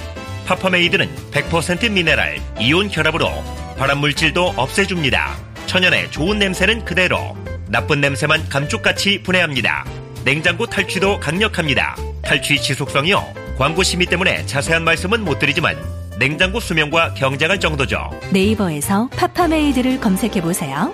[0.46, 3.32] 파파메이드는 100% 미네랄, 이온 결합으로
[3.78, 5.36] 발암 물질도 없애줍니다.
[5.66, 7.36] 천연의 좋은 냄새는 그대로,
[7.68, 9.84] 나쁜 냄새만 감쪽같이 분해합니다.
[10.24, 11.96] 냉장고 탈취도 강력합니다.
[12.22, 13.56] 탈취 지속성이요.
[13.58, 15.76] 광고 심의 때문에 자세한 말씀은 못 드리지만
[16.20, 18.10] 냉장고 수명과 경쟁할 정도죠.
[18.32, 20.94] 네이버에서 파파메이드를 검색해보세요.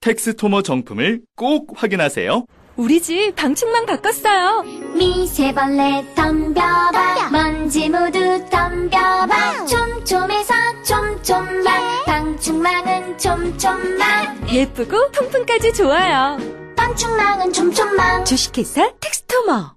[0.00, 2.44] 텍스토머 정품을 꼭 확인하세요.
[2.76, 4.62] 우리 집 방충망 바꿨어요.
[4.96, 8.18] 미세벌레 덤벼봐 먼지 모두
[8.50, 16.36] 덤벼봐 촘촘해서 촘촘망 방충망은 촘촘망 예쁘고 통풍까지 좋아요.
[16.76, 19.76] 방충망은 촘촘망 주식회사 텍스토머.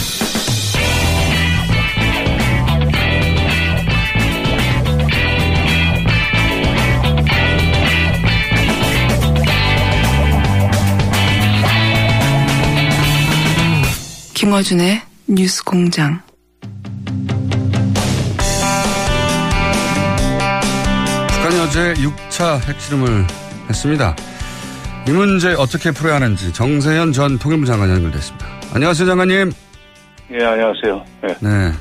[14.41, 16.19] 김어준의 뉴스 공장.
[21.27, 23.27] 북한이 어제 6차 핵실험을
[23.69, 24.15] 했습니다.
[25.07, 28.47] 이 문제 어떻게 풀어야 하는지 정세현 전 통일부 장관 연결됐습니다.
[28.73, 29.51] 안녕하세요, 장관님.
[30.31, 31.05] 예, 안녕하세요.
[31.25, 31.27] 예.
[31.39, 31.71] 네.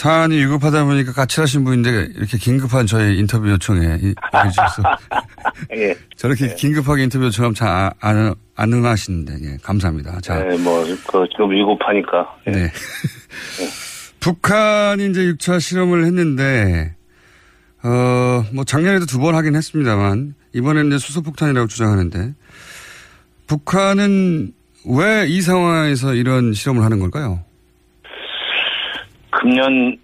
[0.00, 4.82] 사안이 위급하다 보니까 까칠하신 분인데 이렇게 긴급한 저희 인터뷰 요청에 이- 해주셔서
[5.74, 5.96] 예.
[6.16, 10.20] 저렇게 긴급하게 인터뷰 요청하면 잘 아- 안, 안 응하시는데 예, 감사합니다.
[10.20, 12.36] 자, 예, 뭐, 그, 지금 위급하니까.
[12.48, 12.50] 예.
[12.50, 12.72] 네.
[14.20, 16.94] 북한이 이제 6차 실험을 했는데,
[17.82, 22.34] 어, 뭐 작년에도 두 번 하긴 했습니다만, 이번에는 이제 수소폭탄이라고 주장하는데,
[23.46, 24.52] 북한은
[24.88, 27.40] 왜 이 상황에서 이런 실험을 하는 걸까요?
[29.40, 29.96] 금년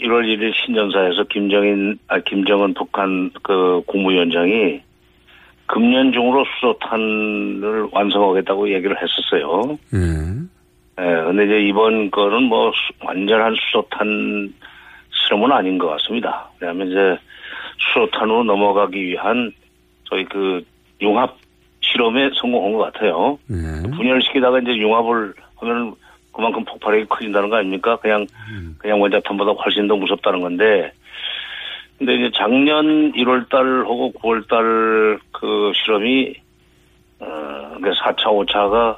[0.00, 4.80] 1월 1일 신전사에서 김정인, 아, 김정은 북한 그 국무위원장이
[5.66, 9.78] 금년 중으로 수소탄을 완성하겠다고 얘기를 했었어요.
[9.94, 10.00] 예.
[11.02, 14.52] 예, 근데 이제 이번 거는 뭐 수- 완전한 수소탄
[15.12, 16.48] 실험은 아닌 것 같습니다.
[16.60, 17.18] 왜냐하면 이제
[17.78, 19.52] 수소탄으로 넘어가기 위한
[20.04, 20.62] 저희 그
[21.00, 21.36] 융합
[21.82, 23.38] 실험에 성공한 것 같아요.
[23.50, 23.90] 예.
[23.96, 25.94] 분열시키다가 이제 융합을 하면
[26.40, 27.96] 그만큼 폭발력이 커진다는 거 아닙니까?
[27.96, 28.26] 그냥,
[28.78, 30.90] 그냥 원자탄보다 훨씬 더 무섭다는 건데,
[31.98, 36.34] 근데 이제 작년 1월 달하고 9월 달 그 실험이,
[37.18, 38.96] 어, 4차, 5차가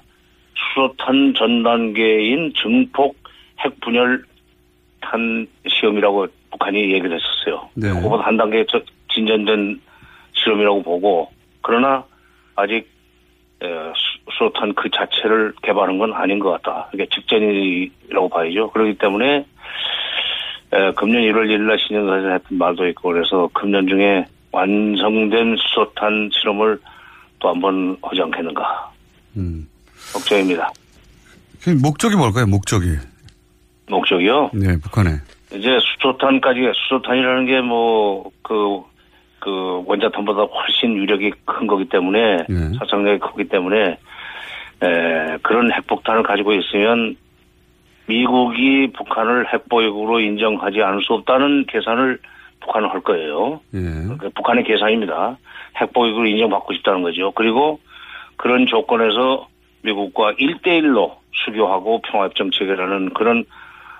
[0.54, 3.16] 수소탄 전 단계인 증폭
[3.60, 4.22] 핵 분열
[5.00, 7.68] 탄 시험이라고 북한이 얘기를 했었어요.
[7.74, 7.88] 네.
[8.02, 8.80] 그보다 한 단계 저-
[9.12, 9.80] 진전된
[10.34, 11.28] 실험이라고 보고,
[11.60, 12.04] 그러나
[12.54, 12.84] 아직 에,
[13.62, 16.88] 수- 수소탄 그 자체를 개발한 건 아닌 것 같다.
[16.94, 18.70] 이게 직전이라고 봐야죠.
[18.70, 19.44] 그렇기 때문에
[20.74, 26.78] 에, 금년 1월 1일 날 신년사에서 했던 말도 있고 그래서 금년 중에 완성된 수소탄 실험을
[27.38, 28.90] 또 한 번 하지 않겠는가.
[29.36, 29.66] 음.
[30.12, 30.70] 걱정입니다.
[31.62, 32.96] 그 목적이 뭘까요, 목적이?
[33.88, 34.50] 목적이요.
[34.54, 35.10] 네, 북한에.
[35.52, 38.82] 이제 수소탄까지 수소탄이라는 게 뭐 그
[39.42, 42.72] 그 원자탄보다 훨씬 위력이 큰 거기 때문에 네.
[42.78, 43.98] 사상력이 크기 때문에
[44.82, 47.16] 에, 그런 핵폭탄을 가지고 있으면
[48.06, 52.20] 미국이 북한을 핵보유국으로 인정하지 않을 수 없다는 계산을
[52.60, 53.60] 북한은 할 거예요.
[53.74, 53.78] 예.
[53.80, 55.36] 그러니까 북한의 계산입니다.
[55.76, 57.32] 핵보유국으로 인정받고 싶다는 거죠.
[57.32, 57.80] 그리고
[58.36, 59.48] 그런 조건에서
[59.82, 63.44] 미국과 일대일로 수교하고 평화협정 체결하는 그런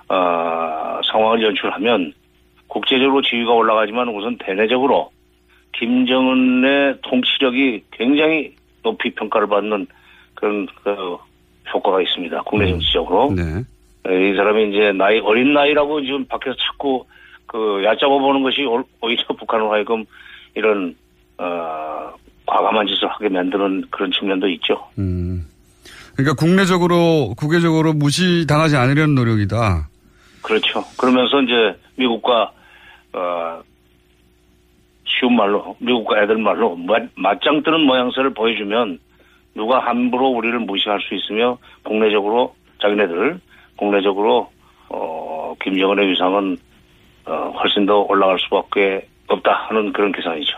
[0.07, 2.13] 어, 상황을 연출하면
[2.67, 5.11] 국제적으로 지위가 올라가지만 우선 대내적으로
[5.73, 9.87] 김정은의 통치력이 굉장히 높이 평가를 받는
[10.35, 11.17] 그런 그
[11.73, 12.41] 효과가 있습니다.
[12.43, 13.33] 국내 정치적으로.
[13.35, 13.63] 네.
[14.07, 17.05] 에, 이 사람이 이제 나이 어린 나이라고 지금 밖에서 자꾸
[17.45, 20.05] 그 얕잡아 보는 것이 올- 오히려 북한을 하여금
[20.55, 20.95] 이런
[21.37, 22.11] 어
[22.45, 24.85] 과감한 짓을 하게 만드는 그런 측면도 있죠.
[24.97, 25.45] 음.
[26.15, 29.87] 그러니까 국내적으로 국외적으로 무시당하지 않으려는 노력이다.
[30.43, 30.83] 그렇죠.
[30.99, 32.51] 그러면서 이제 미국과
[33.13, 33.61] 어
[35.19, 38.99] 쉬운 말로 미국과 애들 말로 맞- 맞짱 뜨는 모양새를 보여주면
[39.55, 43.39] 누가 함부로 우리를 무시할 수 있으며 국내적으로 자기네들
[43.75, 44.49] 국내적으로
[44.89, 46.57] 어 김정은의 위상은
[47.25, 50.57] 어 훨씬 더 올라갈 수밖에 없다 하는 그런 계산이죠.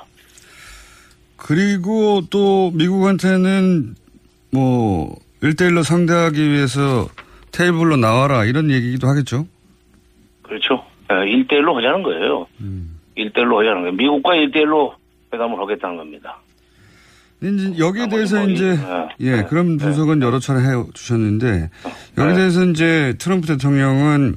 [1.37, 3.95] 그리고 또 미국한테는
[4.51, 7.07] 뭐 1대1로 상대하기 위해서
[7.51, 9.45] 테이블로 나와라 이런 얘기기도 하겠죠.
[10.41, 10.83] 그렇죠.
[11.09, 12.47] 일대일로 하자는 거예요.
[13.15, 13.93] 일대일로 하자는 거예요.
[13.93, 14.93] 미국과 일대일로
[15.33, 16.37] 회담을 하겠다는 겁니다.
[17.41, 19.07] 이제 여기에 대해서 뭐 이- 이제 네.
[19.19, 21.69] 예 그런 분석은 여러 차례 해 주셨는데
[22.17, 24.35] 여기에 대해서 이제 트럼프 대통령은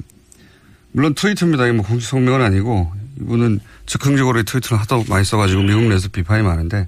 [0.92, 1.64] 물론 트위터입니다.
[1.66, 2.90] 이게 뭐 공식 성명은 아니고
[3.20, 6.86] 이분은 즉흥적으로 이 트위터를 하도 많이 써가지고 미국 내에서 비판이 많은데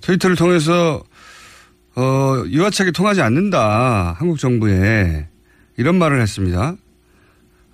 [0.00, 1.02] 트위터를 통해서
[1.94, 5.28] 어 유화책이 통하지 않는다 한국 정부에
[5.76, 6.74] 이런 말을 했습니다.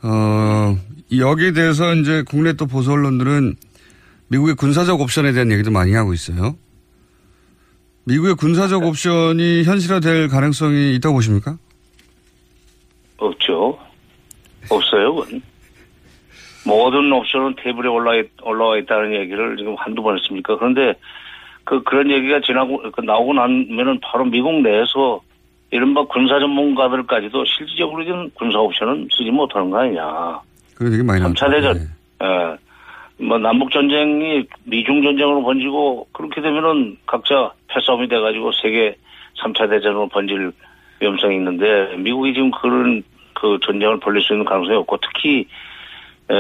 [0.03, 0.79] 어
[1.19, 3.57] 여기에 대해서 이제 국내 또 보수 언론들은
[4.29, 6.57] 미국의 군사적 옵션에 대한 얘기도 많이 하고 있어요.
[8.05, 11.57] 미국의 군사적 옵션이 현실화될 가능성이 있다고 보십니까?
[13.19, 13.79] 없죠.
[14.71, 15.25] 없어요.
[16.65, 20.57] 모든 옵션은 테이블에 올라, 있, 올라와 있다는 얘기를 지금 한두 번 했습니까?
[20.57, 20.95] 그런데
[21.65, 25.21] 그, 그런 얘기가 지나고, 그 나오고 나면은 바로 미국 내에서
[25.71, 30.41] 이른바 군사 전문가들까지도 실질적으로는 군사 옵션은 쓰지 못하는 거 아니냐.
[30.83, 31.47] 그런 얘기 많이 나오죠.
[31.47, 31.77] 3차 대전,
[32.23, 33.25] 예.
[33.25, 38.97] 뭐, 남북 전쟁이 미중 전쟁으로 번지고, 그렇게 되면은 각자 패싸움이 돼가지고 세계
[39.43, 40.53] 3차 대전으로 번질
[41.01, 43.03] 위험성이 있는데, 미국이 지금 그런
[43.35, 45.47] 그 전쟁을 벌릴 수 있는 가능성이 없고, 특히,
[46.31, 46.35] 에,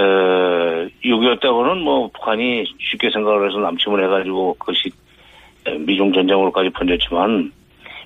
[1.04, 4.90] 6.25 때고는 뭐, 북한이 쉽게 생각을 해서 남침을 해가지고, 그것이
[5.66, 7.52] 에, 미중 전쟁으로까지 번졌지만,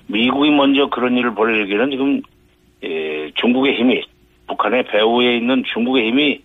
[0.07, 2.21] 미국이 먼저 그런 일을 벌이기는 지금,
[2.83, 4.03] 에, 중국의 힘이,
[4.47, 6.41] 북한의 배후에 있는 중국의 힘이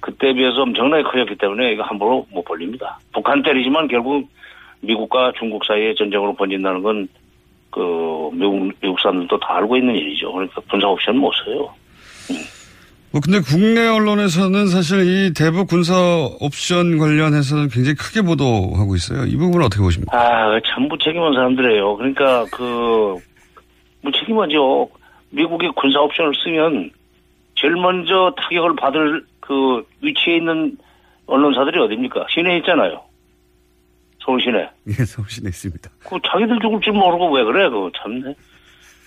[0.00, 2.98] 그때에 비해서 엄청나게 커졌기 때문에 이거 함부로 못 벌립니다.
[3.12, 4.28] 북한 때리지만 결국
[4.80, 7.08] 미국과 중국 사이의 전쟁으로 번진다는 건
[7.76, 10.32] 그 미국 미국 사람들도 다 알고 있는 일이죠.
[10.32, 11.68] 그러니까 군사 옵션 못 써요.
[13.12, 15.94] 뭐 근데 국내 언론에서는 사실 이 대북 군사
[16.40, 19.26] 옵션 관련해서는 굉장히 크게 보도하고 있어요.
[19.26, 20.16] 이 부분은 어떻게 보십니까?
[20.16, 21.96] 아, 참 무책임한 사람들이에요.
[21.96, 23.16] 그러니까 그
[24.00, 24.88] 무책임하죠.
[25.30, 26.90] 미국이 군사 옵션을 쓰면
[27.56, 30.76] 제일 먼저 타격을 받을 그 위치에 있는
[31.26, 32.26] 언론사들이 어딥니까?
[32.30, 33.02] 시내에 있잖아요.
[34.20, 34.68] 서울 시내.
[34.88, 35.90] 예, 서울 시내 있습니다.
[36.08, 37.68] 그 자기들 죽을 줄 모르고 왜 그래?
[37.68, 38.34] 그거 참네.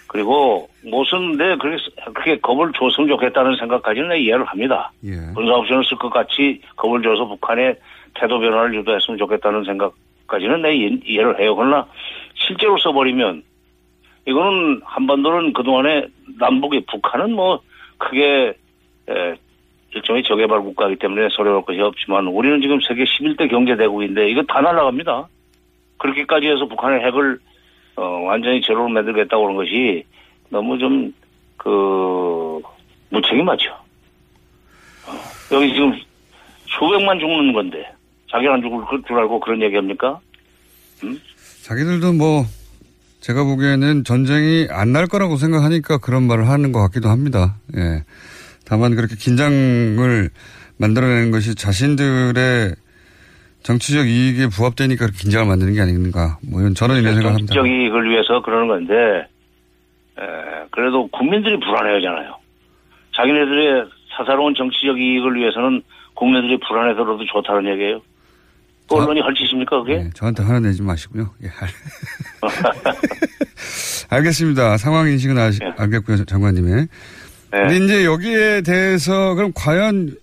[0.08, 4.92] 그리고 무슨 내 그렇게 그렇게 겁을 줬으면 좋겠다는 생각까지는 이해를 합니다.
[5.04, 5.12] 예.
[5.36, 7.76] 군사 옵션을 쓸 것 같이 겁을 줘서 북한의
[8.16, 11.56] 태도 변화를 유도했으면 좋겠다는 생각까지는 이해- 이해를 해요.
[11.56, 11.86] 그러나
[12.34, 13.44] 실제로 써버리면
[14.28, 16.08] 이거는 한반도는 그동안에
[16.40, 17.62] 남북이 북한은 뭐
[18.00, 18.54] 크게
[19.10, 19.36] 에,
[19.96, 25.28] 일종의 저개발 국가이기 때문에 소리할 것이 없지만 우리는 지금 세계 11대 경제대국인데 이거 다 날아갑니다.
[25.98, 27.40] 그렇게까지 해서 북한의 핵을
[27.96, 30.06] 어, 완전히 제로로 만들겠다고 그런 것이
[30.50, 31.14] 너무 좀
[31.60, 32.62] 그
[33.10, 33.70] 무책임하죠.
[35.08, 35.94] 어, 여기 지금
[36.68, 37.86] 수백만 죽는 건데
[38.32, 40.20] 자기는 안 죽을 줄 알고 그런 얘기 합니까?
[41.64, 42.44] 자기들도 뭐
[43.20, 47.56] 제가 보기에는 전쟁이 안 날 거라고 생각하니까 그런 말을 하는 것 같기도 합니다.
[47.78, 48.04] 예.
[48.66, 50.30] 다만 그렇게 긴장을
[50.78, 52.76] 만들어내는 것이 자신들의
[53.64, 56.38] 정치적 이익에 부합되니까 긴장을 만드는 게 아닌가.
[56.50, 57.54] 뭐 저는 이런 생각합니다.
[57.54, 58.94] 정치적 이익을 위해서 그러는 건데
[60.18, 60.24] 에,
[60.72, 62.36] 그래도 국민들이 불안해하잖아요.
[63.16, 63.86] 자기네들의
[64.18, 65.82] 사사로운 정치적 이익을 위해서는
[66.14, 68.02] 국민들이 불안해서라도 좋다는 얘기예요.
[68.90, 69.94] 그 언론이 할 짓입니까 그게?
[69.94, 71.30] 예, 저한테 화를 내지 마시고요.
[71.44, 71.52] 예.
[74.10, 74.78] 알겠습니다.
[74.78, 76.88] 상황 인식은 아, 알겠고요, 장관님의.
[77.52, 80.16] 근데 이제 여기에 대해서 그럼 과연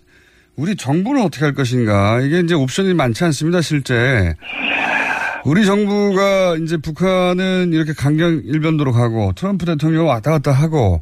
[0.55, 2.19] 우리 정부는 어떻게 할 것인가?
[2.21, 4.35] 이게 이제 옵션이 많지 않습니다, 실제.
[5.45, 10.99] 우리 정부가 이제 북한은 이렇게 강경 일변도로 가고 트럼프 대통령 왔다 갔다 하고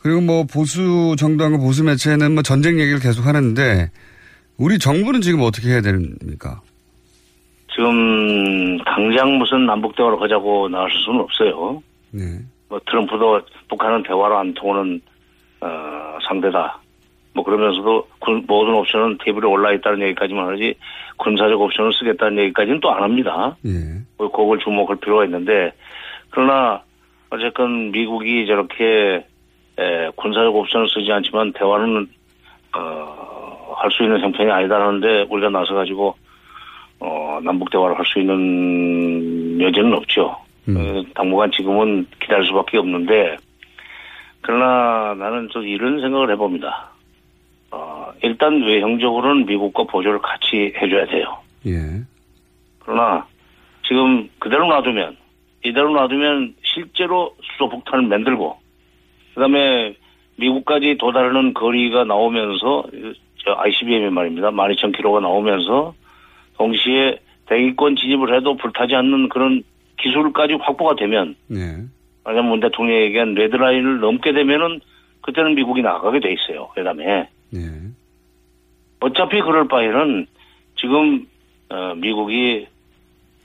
[0.00, 3.90] 그리고 뭐 보수 정당과 보수 매체는 뭐 전쟁 얘기를 계속 하는데
[4.58, 6.60] 우리 정부는 지금 어떻게 해야 됩니까?
[7.74, 11.82] 지금 당장 무슨 남북 대화를 하자고 나설 수는 없어요.
[12.10, 12.22] 네.
[12.68, 15.00] 뭐 트럼프도 북한은 대화로 안 통하는
[15.60, 16.78] 어, 상대다.
[17.34, 20.74] 뭐 그러면서도 군- 모든 옵션은 테이블에 올라 있다는 얘기까지만 하지
[21.18, 23.54] 군사적 옵션을 쓰겠다는 얘기까지는 또 안 합니다.
[23.66, 23.70] 예.
[24.16, 25.72] 뭐 그걸 주목할 필요가 있는데
[26.30, 26.82] 그러나
[27.28, 29.26] 어쨌건 미국이 저렇게
[29.78, 32.08] 에, 군사적 옵션을 쓰지 않지만 대화는
[32.74, 33.35] 어,
[33.76, 36.16] 할 수 있는 형편이 아니다라는데 우리가 나서 가지고
[36.98, 40.36] 어, 남북 대화를 할 수 있는 여지는 없죠.
[40.68, 43.36] 어, 당분간 지금은 기다릴 수밖에 없는데
[44.40, 46.90] 그러나 나는 좀 이런 생각을 해봅니다.
[47.70, 51.38] 어, 일단 외형적으로는 미국과 보조를 같이 해줘야 돼요.
[51.66, 52.02] 예.
[52.80, 53.26] 그러나
[53.86, 55.16] 지금 그대로 놔두면
[55.64, 58.56] 이대로 놔두면 실제로 수소폭탄을 만들고
[59.34, 59.94] 그다음에
[60.36, 63.12] 미국까지 도달하는 거리가 나오면서 저
[63.54, 64.50] ICBM이 말입니다.
[64.50, 65.94] 12,000km가 나오면서
[66.56, 69.62] 동시에 대기권 진입을 해도 불타지 않는 그런
[69.98, 71.76] 기술까지 확보가 되면 네.
[72.24, 74.80] 만약 문 대통령이 얘기한 레드라인을 넘게 되면은
[75.22, 76.70] 그때는 미국이 나가게 돼 있어요.
[76.76, 77.28] 회담에.
[77.50, 77.60] 네.
[79.00, 80.26] 어차피 그럴 바에는
[80.76, 81.26] 지금
[81.68, 82.66] 어, 미국이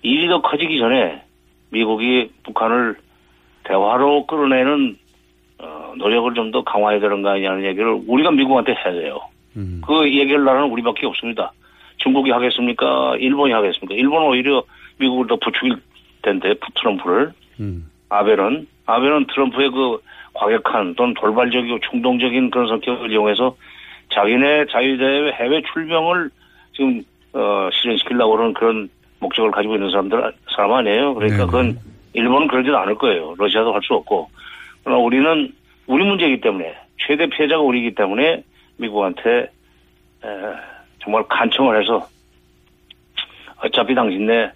[0.01, 1.21] 일이 더 커지기 전에
[1.69, 2.95] 미국이 북한을
[3.63, 4.97] 대화로 끌어내는
[5.59, 9.19] 어, 노력을 좀 더 강화해야 되는 거 아니냐는 얘기를 우리가 미국한테 해야 돼요.
[9.57, 9.81] 음.
[9.85, 11.51] 그 얘기를 나라는 우리밖에 없습니다.
[11.97, 13.15] 중국이 하겠습니까?
[13.19, 13.93] 일본이 하겠습니까?
[13.95, 14.63] 일본은 오히려
[14.97, 15.75] 미국을 더 부추길
[16.21, 17.89] 텐데 트럼프를 음.
[18.09, 19.99] 아벨은 아벨은 트럼프의 그
[20.33, 23.55] 과격한 또는 돌발적이고 충동적인 그런 성격을 이용해서
[24.13, 26.29] 자기네 자유대회 해외 출병을
[26.73, 27.01] 지금
[27.33, 28.89] 어, 실현시키려고 하는 그런
[29.19, 31.13] 목적을 가지고 있는 사람들 사람 아니에요.
[31.13, 31.45] 그러니까 네네.
[31.45, 31.77] 그건
[32.13, 33.35] 일본은 그러지도 않을 거예요.
[33.37, 34.29] 러시아도 할 수 없고.
[34.83, 35.53] 그러나 우리는
[35.87, 38.43] 우리 문제이기 때문에 최대 피해자가 우리이기 때문에
[38.81, 39.49] 미국한테
[40.23, 40.27] 에,
[41.03, 42.07] 정말 간청을 해서
[43.63, 44.51] 어차피 당신네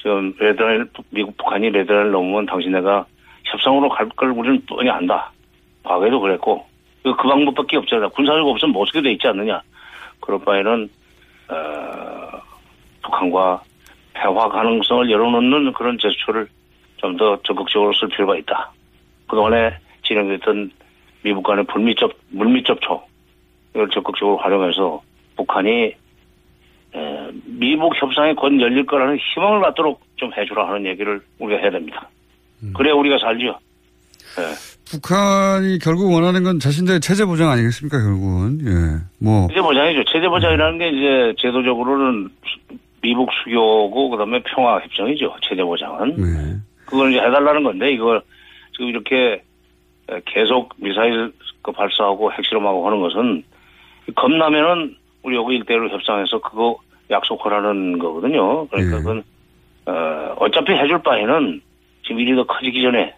[0.00, 3.06] 지금 레드라인 미국 북한이 레드라인을 넘으면 당신네가
[3.44, 5.30] 협상으로 갈 걸 우리는 뻔히 안다.
[5.82, 6.66] 과거에도 그랬고
[7.02, 8.08] 그, 그 방법밖에 없잖아.
[8.08, 9.60] 군사력 없으면 못 쓰게 돼 있지 않느냐.
[10.20, 10.88] 그럴 바에는
[11.48, 12.40] 어,
[13.02, 13.62] 북한과
[14.14, 16.48] 대화 가능성을 열어놓는 그런 제스처를
[16.96, 18.70] 좀 더 적극적으로 쓸 필요가 있다.
[19.28, 20.70] 그동안에 진행됐던
[21.22, 23.06] 미국 간의 불미접, 물밑접촉,
[23.74, 25.02] 이걸 적극적으로 활용해서
[25.36, 25.70] 북한이
[26.94, 32.08] 에, 미국 협상이 곧 열릴 거라는 희망을 갖도록 좀 해주라 하는 얘기를 우리가 해야 됩니다.
[32.74, 33.58] 그래야 우리가 살죠.
[34.38, 34.42] 예.
[34.90, 38.60] 북한이 결국 원하는 건 자신들의 체제 보장 아니겠습니까, 결국은.
[38.64, 39.04] 예.
[39.18, 39.48] 뭐.
[39.48, 40.04] 체제 보장이죠.
[40.04, 45.34] 체제 보장이라는 게 이제 제도적으로는 수- 미국 수교고 그다음에 평화 협정이죠.
[45.42, 46.16] 체제 보장은.
[46.16, 46.56] 네.
[46.86, 48.22] 그걸 이제 해달라는 건데 이걸
[48.72, 49.42] 지금 이렇게
[50.26, 53.44] 계속 미사일 그 발사하고 핵실험하고 하는 것은
[54.14, 56.78] 겁나면은 우리 여기 일대로 협상해서 그거
[57.10, 58.66] 약속하라는 거거든요.
[58.68, 59.00] 그러니까 예.
[59.00, 59.24] 그건
[59.86, 61.60] 어, 어차피 해줄 바에는
[62.02, 63.14] 지금 일이 더 커지기 전에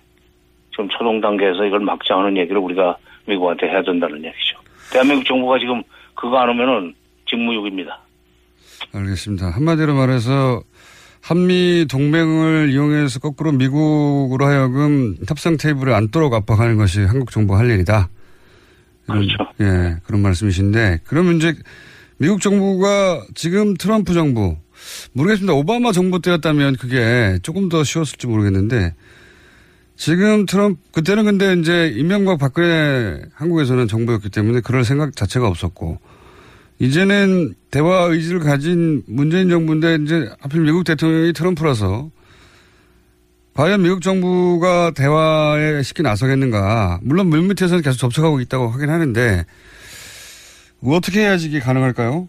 [0.71, 4.59] 지금 초동 단계에서 이걸 막자 하는 얘기를 우리가 미국한테 해야 된다는 얘기죠.
[4.93, 5.83] 대한민국 정부가 지금
[6.15, 6.95] 그거 안 하면은
[7.29, 7.99] 직무유기입니다.
[8.95, 9.51] 알겠습니다.
[9.51, 10.63] 한마디로 말해서
[11.23, 18.09] 한미 동맹을 이용해서 거꾸로 미국으로 하여금 협상 테이블에 앉도록 압박하는 것이 한국 정부가 할 일이다.
[19.07, 19.37] 그렇죠.
[19.61, 21.55] 예, 그런 말씀이신데 그러면 이제
[22.19, 24.57] 미국 정부가 지금 트럼프 정부
[25.13, 25.53] 모르겠습니다.
[25.55, 28.95] 오바마 정부 때였다면 그게 조금 더 쉬웠을지 모르겠는데
[29.97, 35.99] 지금 트럼프 그때는 근데 이제 이명박 박근혜 한국에서는 정부였기 때문에 그럴 생각 자체가 없었고
[36.79, 42.11] 이제는 대화 의지를 가진 문재인 정부인데 이제 하필 미국 대통령이 트럼프라서
[43.57, 47.01] 과연 미국 정부가 대화에 쉽게 나서겠는가.
[47.03, 49.45] 물론 물밑에서는 계속 접촉하고 있다고 하긴 하는데
[50.85, 52.29] 어떻게 해야지 이게 가능할까요?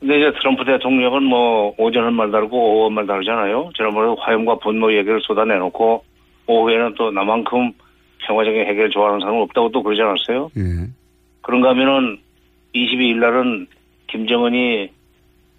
[0.00, 3.72] 근데 이제 트럼프 대통령은 뭐 오전은 말 다르고 오후는 말 다르잖아요.
[3.76, 6.02] 지난번에 화염과 분노 얘기를 쏟아내놓고
[6.46, 7.72] 오후에는 또 나만큼
[8.26, 10.50] 평화적인 해결을 좋아하는 사람은 없다고 또 그러지 않았어요?
[10.56, 10.88] 예.
[11.42, 12.18] 그런가 하면은
[12.74, 13.66] 22일 날은
[14.06, 14.90] 김정은이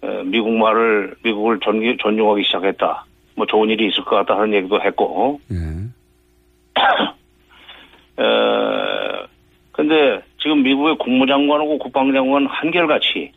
[0.02, 3.04] 어, 미국 말을 미국을 존, 존중하기 시작했다.
[3.36, 5.40] 뭐 좋은 일이 있을 것 같다 하는 얘기도 했고.
[5.52, 5.56] 예.
[8.22, 9.26] 어,
[9.72, 13.32] 근데 지금 미국의 국무장관하고 국방장관 한결같이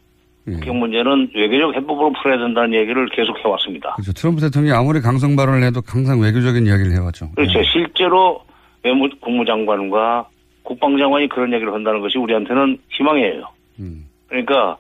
[0.48, 0.52] 예.
[0.52, 3.94] 북핵 문제는 외교적 해법으로 풀어야 된다는 얘기를 계속 해왔습니다.
[3.96, 4.14] 그렇죠.
[4.14, 7.32] 트럼프 대통령이 아무리 강성 발언을 해도 항상 외교적인 이야기를 해왔죠.
[7.36, 7.64] 그렇죠.
[7.64, 8.42] 실제로
[8.84, 10.28] 외무 국무장관과
[10.64, 13.44] 국방장관이 그런 얘기를 한다는 것이 우리한테는 희망이에요.
[13.80, 14.06] 음.
[14.28, 14.78] 그러니까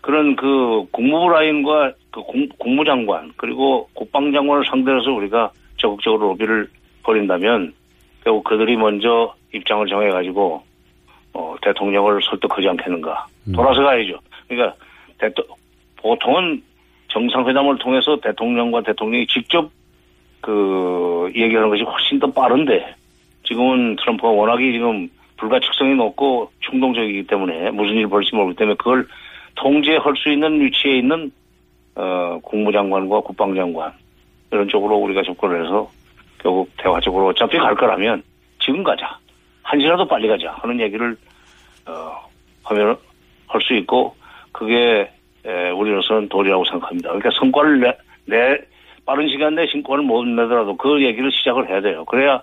[0.00, 6.66] 그런 그 국무부 라인과 그 공- 국무장관 그리고 국방장관을 상대로 해서 우리가 적극적으로 로비를
[7.02, 7.74] 벌인다면
[8.24, 10.62] 결국 그들이 먼저 입장을 정해가지고
[11.34, 13.26] 어, 대통령을 설득하지 않겠는가.
[13.54, 14.18] 돌아서 가야죠.
[14.48, 14.74] 그러니까
[15.18, 15.42] 대토,
[15.96, 16.62] 보통은
[17.08, 19.70] 정상회담을 통해서 대통령과 대통령이 직접
[20.40, 22.94] 그 얘기하는 것이 훨씬 더 빠른데
[23.44, 25.06] 지금은 트럼프가 워낙에 지금
[25.36, 29.06] 불가측성이 높고 충동적이기 때문에 무슨 일이 벌일지 모르기 때문에 그걸
[29.56, 31.30] 통제할 수 있는 위치에 있는
[31.96, 33.92] 어, 국무장관과 국방장관
[34.52, 35.90] 이런 쪽으로 우리가 접근을 해서
[36.38, 38.22] 결국 대화적으로 어차피 갈 거라면
[38.60, 39.18] 지금 가자
[39.62, 41.16] 한 시라도 빨리 가자 하는 얘기를
[41.86, 42.12] 어,
[42.64, 42.96] 하면
[43.48, 44.14] 할 수 있고
[44.52, 45.10] 그게
[45.44, 47.10] 에, 우리로서는 도리라고 생각합니다.
[47.10, 48.58] 그러니까 성과를 내, 내
[49.04, 52.04] 빠른 시간 내에 신권을 못 내더라도 그 얘기를 시작을 해야 돼요.
[52.04, 52.42] 그래야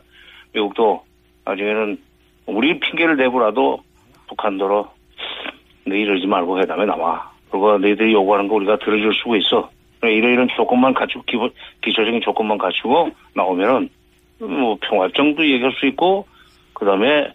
[0.53, 1.03] 미국도
[1.45, 1.97] 나중에는
[2.45, 3.83] 우리 핑계를 대고라도
[4.27, 4.87] 북한도로
[5.85, 7.32] 너 이러지 말고 회담에 나와.
[7.53, 9.69] 그리고 너희들이 요구하는 거 우리가 들어줄 수가 있어.
[10.01, 11.51] 이런 이런 조건만 갖추고 기본
[11.83, 13.89] 기초적인 조건만 갖추고 나오면은
[14.39, 16.25] 뭐 평화정도 얘기할 수 있고
[16.73, 17.31] 그다음에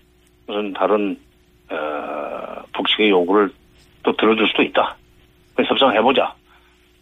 [0.49, 1.17] 무슨 다른
[1.71, 3.51] 어, 북측의 요구를
[4.03, 4.97] 또 들어줄 수도 있다.
[5.57, 6.35] 협상해보자.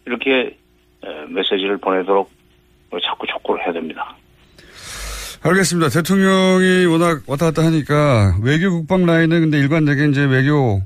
[0.05, 0.55] 이렇게
[1.03, 2.29] 에, 메시지를 보내도록
[3.03, 4.15] 자꾸 촉구를 해야 됩니다.
[5.43, 5.89] 알겠습니다.
[5.89, 10.81] 대통령이 워낙 왔다 갔다 하니까 외교 국방 라인은 근데 일관되게 이제 외교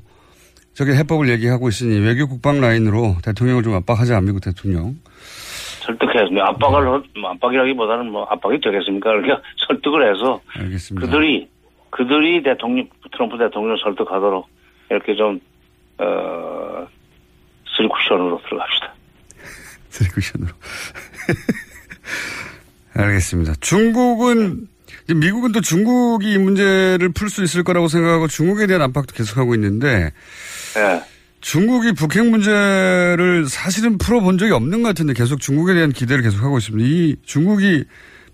[0.74, 4.96] 저게 해법을 얘기하고 있으니 외교 국방 라인으로 대통령을 좀 압박하자 미국 대통령.
[5.84, 6.46] 설득했습니다.
[6.48, 9.10] 압박을 하- 뭐 압박이라기보다는 뭐 압박이 되겠습니까?
[9.10, 11.06] 그러니까 설득을 해서 알겠습니다.
[11.06, 11.48] 그들이
[11.90, 14.46] 그들이 대통령 트럼프 대통령을 설득하도록
[14.90, 15.40] 이렇게 좀
[15.98, 16.86] 어,
[17.76, 18.94] 쓰리 쿠션으로 들어갑시다.
[19.90, 20.52] 쓰리쿠션으로.
[22.94, 23.54] 알겠습니다.
[23.60, 24.68] 중국은
[25.14, 30.12] 미국은 또 중국이 이 문제를 풀 수 있을 거라고 생각하고 중국에 대한 압박도 계속하고 있는데
[30.76, 31.00] 예.
[31.40, 36.88] 중국이 북핵 문제를 사실은 풀어본 적이 없는 것 같은데 계속 중국에 대한 기대를 계속하고 있습니다.
[36.88, 37.84] 이 중국이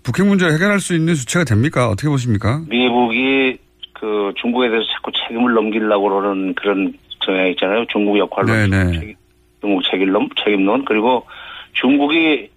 [0.03, 1.89] 북핵 문제를 해결할 수 있는 주체가 됩니까?
[1.89, 2.61] 어떻게 보십니까?
[2.69, 3.57] 미국이
[3.93, 6.93] 그 중국에 대해서 자꾸 책임을 넘기려고 그러는 그런
[7.25, 7.85] 성향이 있잖아요.
[7.91, 8.99] 중국 역할로 네네.
[8.99, 9.15] 책임-
[9.61, 11.25] 중국 책임론, 책임론 그리고
[11.73, 12.49] 중국이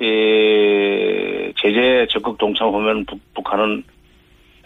[0.00, 3.84] 에, 제재 적극 동참하면 북, 북한은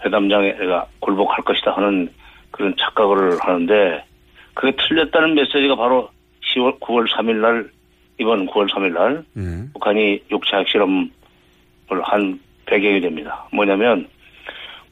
[0.05, 0.55] 회담장에
[1.01, 2.09] 굴복할 것이다 하는
[2.51, 4.05] 그런 착각을 하는데
[4.55, 6.09] 그게 틀렸다는 메시지가 바로
[6.55, 7.71] 10월 9월 3일 날
[8.19, 9.73] 이번 9월 3일 날 예.
[9.73, 11.11] 북한이 육차 핵실험을
[12.03, 13.47] 한 배경이 됩니다.
[13.53, 14.07] 뭐냐면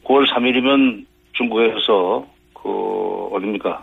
[0.04, 3.82] 9월 3일이면 중국에서 그 어딥니까?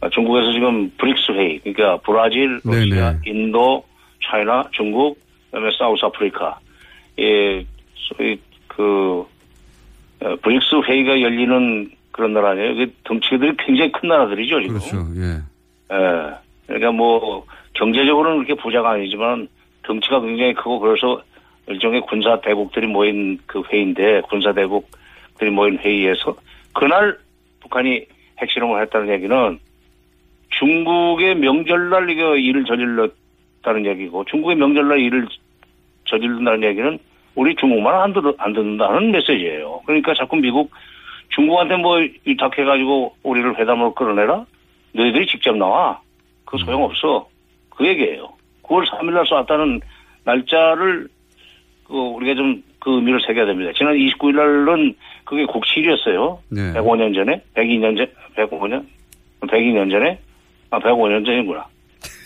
[0.00, 3.20] 아, 중국에서 지금 브릭스 회의 그러니까 브라질, 러시아, 네네.
[3.26, 3.84] 인도,
[4.22, 6.58] 차이나, 중국, 그다음에 사우스 아프리카
[7.18, 7.64] 예,
[7.96, 8.38] 소위
[8.68, 9.26] 그
[10.20, 12.74] 어, 브릭스 회의가 열리는 그런 나라 아니에요?
[12.74, 14.78] 그 덩치들이 굉장히 큰 나라들이죠 지금.
[14.78, 15.06] 그렇죠.
[15.18, 15.94] 예.
[15.94, 16.34] 예.
[16.66, 19.46] 그러니까 뭐 경제적으로는 그렇게 부자가 아니지만
[19.84, 21.22] 덩치가 굉장히 크고 그래서
[21.68, 26.34] 일종의 군사 대국들이 모인 그 회의인데 군사 대국들이 모인 회의에서
[26.74, 27.16] 그날
[27.60, 28.04] 북한이
[28.38, 29.58] 핵실험을 했다는 얘기는
[30.58, 35.28] 중국의 명절날 이거 일을 저질렀다는 얘기고 중국의 명절날 일을
[36.06, 36.98] 저지른다는 얘기는
[37.36, 39.82] 우리 중국만 안, 듣, 안 듣는다는 메시지예요.
[39.86, 40.72] 그러니까 자꾸 미국
[41.30, 44.44] 중국한테 뭐 위탁해가지고 우리를 회담으로 끌어내라?
[44.92, 46.00] 너희들이 직접 나와.
[46.44, 47.28] 그 소용없어.
[47.70, 48.32] 그 얘기예요.
[48.62, 49.80] 9월 3일 날 쐈다는
[50.24, 51.08] 날짜를
[51.86, 53.72] 그 우리가 좀 그 의미를 새겨야 됩니다.
[53.76, 56.40] 지난 29일 날은 그게 국칠이었어요.
[56.48, 56.72] 네.
[56.72, 58.86] 105년 전에, 102년 전, 105년,
[59.42, 60.18] 102년 전에,
[60.70, 61.66] 아 105년 전이구나.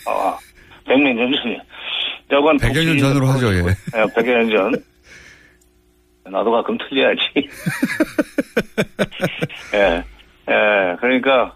[0.07, 0.37] 아,
[0.85, 1.59] 100몇 년 전이야.
[2.31, 3.61] 여간 100여 년 전으로 하죠, 예.
[3.61, 4.83] 100여 년 전.
[6.29, 7.21] 나도 가끔 틀려야지.
[9.75, 10.03] 예,
[10.49, 11.55] 예, 그러니까,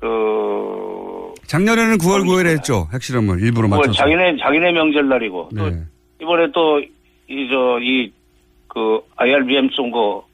[0.00, 2.88] 그, 작년에는 9월 9일에 했죠.
[2.92, 3.98] 핵실험을 일부러 뭐 맞춰서.
[3.98, 5.82] 자기네, 자기네 명절날이고, 또 네.
[6.20, 8.12] 이번에 또, 이, 저, 이,
[8.68, 10.26] 그, IRBM 쏜 거,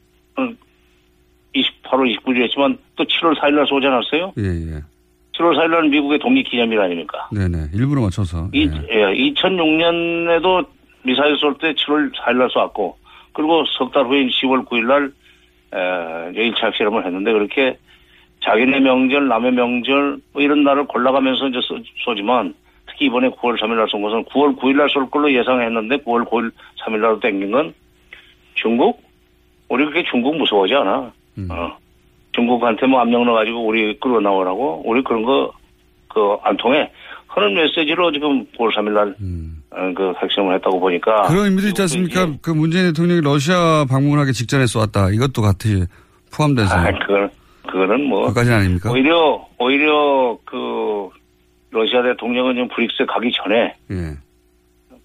[1.54, 4.32] 28월 29일이었지만, 또 7월 4일날 쏘지 않았어요?
[4.38, 4.82] 예, 예.
[5.38, 7.28] 7월 4일날은 미국의 독립기념일 아닙니까?
[7.32, 7.68] 네네.
[7.74, 8.48] 일부러 맞춰서.
[8.52, 8.72] 이, 예.
[8.90, 10.66] 예, 2006년에도
[11.04, 12.96] 미사일 쏠 때 7월 4일날 쐈고,
[13.32, 15.12] 그리고 석 달 후인 10월 9일날,
[15.74, 17.76] 에, 이제 1차 핵실험을 했는데, 그렇게
[18.44, 22.54] 자기네 명절, 남의 명절, 뭐 이런 날을 골라가면서 이제 쏘, 쏘지만,
[22.86, 26.50] 특히 이번에 9월 3일 날 쏜 것은 9월 9일 날 쏠 걸로 예상했는데, 9월 9일,
[26.84, 27.74] 3일 날로 땡긴 건
[28.54, 29.02] 중국?
[29.68, 31.12] 우리 그렇게 중국 무서워하지 않아.
[31.38, 31.48] 음.
[31.50, 31.76] 어.
[32.32, 35.52] 중국한테 뭐 압력 넣어가지고 우리 끌어 나오라고, 우리 그런 거,
[36.08, 36.90] 그, 안 통해.
[37.28, 39.16] 하는 메시지로 지금 9월 3일날, 어,
[39.94, 41.22] 그 핵실험을 했다고 보니까.
[41.22, 42.28] 그런 의미도 있지 않습니까?
[42.42, 45.10] 그 문재인 대통령이 러시아 방문하기 직전에 쏘았다.
[45.10, 45.84] 이것도 같이
[46.34, 46.74] 포함돼서.
[46.74, 47.30] 아, 그건,
[47.66, 48.28] 그거는 뭐.
[48.28, 48.90] 그까지는 아닙니까?
[48.90, 51.08] 오히려, 오히려 그,
[51.70, 54.16] 러시아 대통령은 지금 브릭스 가기 전에 예.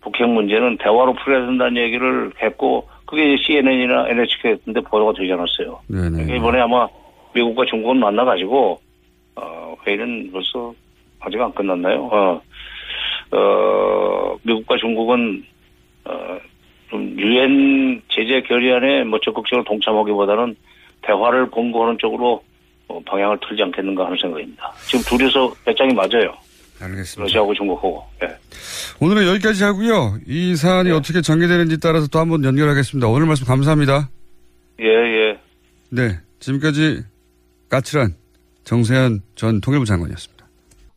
[0.02, 5.80] 북핵 문제는 대화로 풀어야 된다는 얘기를 했고, 그게 CNN이나 NHK 같은데 보도가 되지 않았어요.
[5.88, 6.10] 네네.
[6.10, 6.88] 그러니까 이번에 아마
[7.34, 8.80] 미국과 중국은 만나가지고,
[9.36, 10.74] 어, 회의는 벌써
[11.20, 12.10] 아직 안 끝났나요?
[12.12, 12.42] 어,
[13.32, 15.44] 어, 미국과 중국은,
[16.06, 16.38] 어,
[16.90, 20.56] 좀 유엔 제재 결의안에 뭐 적극적으로 동참하기보다는
[21.02, 22.42] 대화를 본고하는 쪽으로
[22.88, 24.72] 어, 방향을 틀지 않겠는가 하는 생각입니다.
[24.86, 26.34] 지금 둘이서 배짱이 맞아요.
[26.80, 27.24] 알겠습니다.
[27.24, 28.04] 러시아하고 중국하고.
[28.24, 28.28] 예.
[29.02, 30.18] 오늘은 여기까지 하고요.
[30.28, 33.08] 이 사안이 어떻게 전개되는지 따라서 또 한번 연결하겠습니다.
[33.08, 34.10] 오늘 말씀 감사합니다.
[34.80, 35.40] 예, 예.
[35.90, 36.20] 네.
[36.40, 37.02] 지금까지
[37.70, 38.14] 까칠한
[38.64, 40.37] 정세현 전 통일부 장관이었습니다.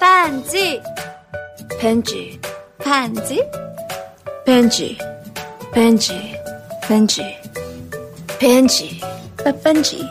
[0.00, 0.82] 반지.
[1.80, 2.40] 벤지.
[2.78, 3.42] 반지?
[4.44, 4.98] 벤지.
[5.72, 6.36] 벤지.
[6.82, 7.40] 벤지.
[8.38, 9.00] 벤지.
[9.42, 10.08] 빠빤지.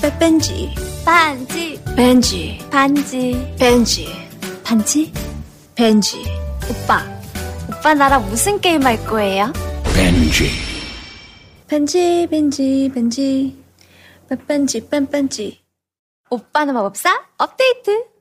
[0.00, 0.74] 빠빤지.
[1.04, 1.80] 반지.
[1.96, 2.58] 벤지.
[2.70, 3.54] 반지.
[3.58, 4.08] 벤지.
[4.64, 5.12] 반지?
[5.74, 6.24] 벤지.
[6.70, 7.04] 오빠.
[7.68, 9.52] 오빠 나랑 무슨 게임 할 거예요?
[9.94, 10.50] 벤지.
[11.66, 13.64] 벤지 벤지 벤지.
[14.28, 15.60] 빠빤지 빤빤지.
[16.30, 18.17] 오빠는 마법사 업데이트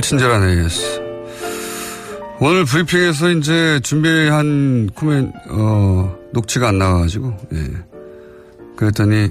[0.00, 1.00] 불친절한 AS.
[2.40, 7.66] 오늘 브리핑에서 이제 준비한 코멘, 어, 녹취가 안 나와가지고, 예.
[8.76, 9.28] 그랬더니,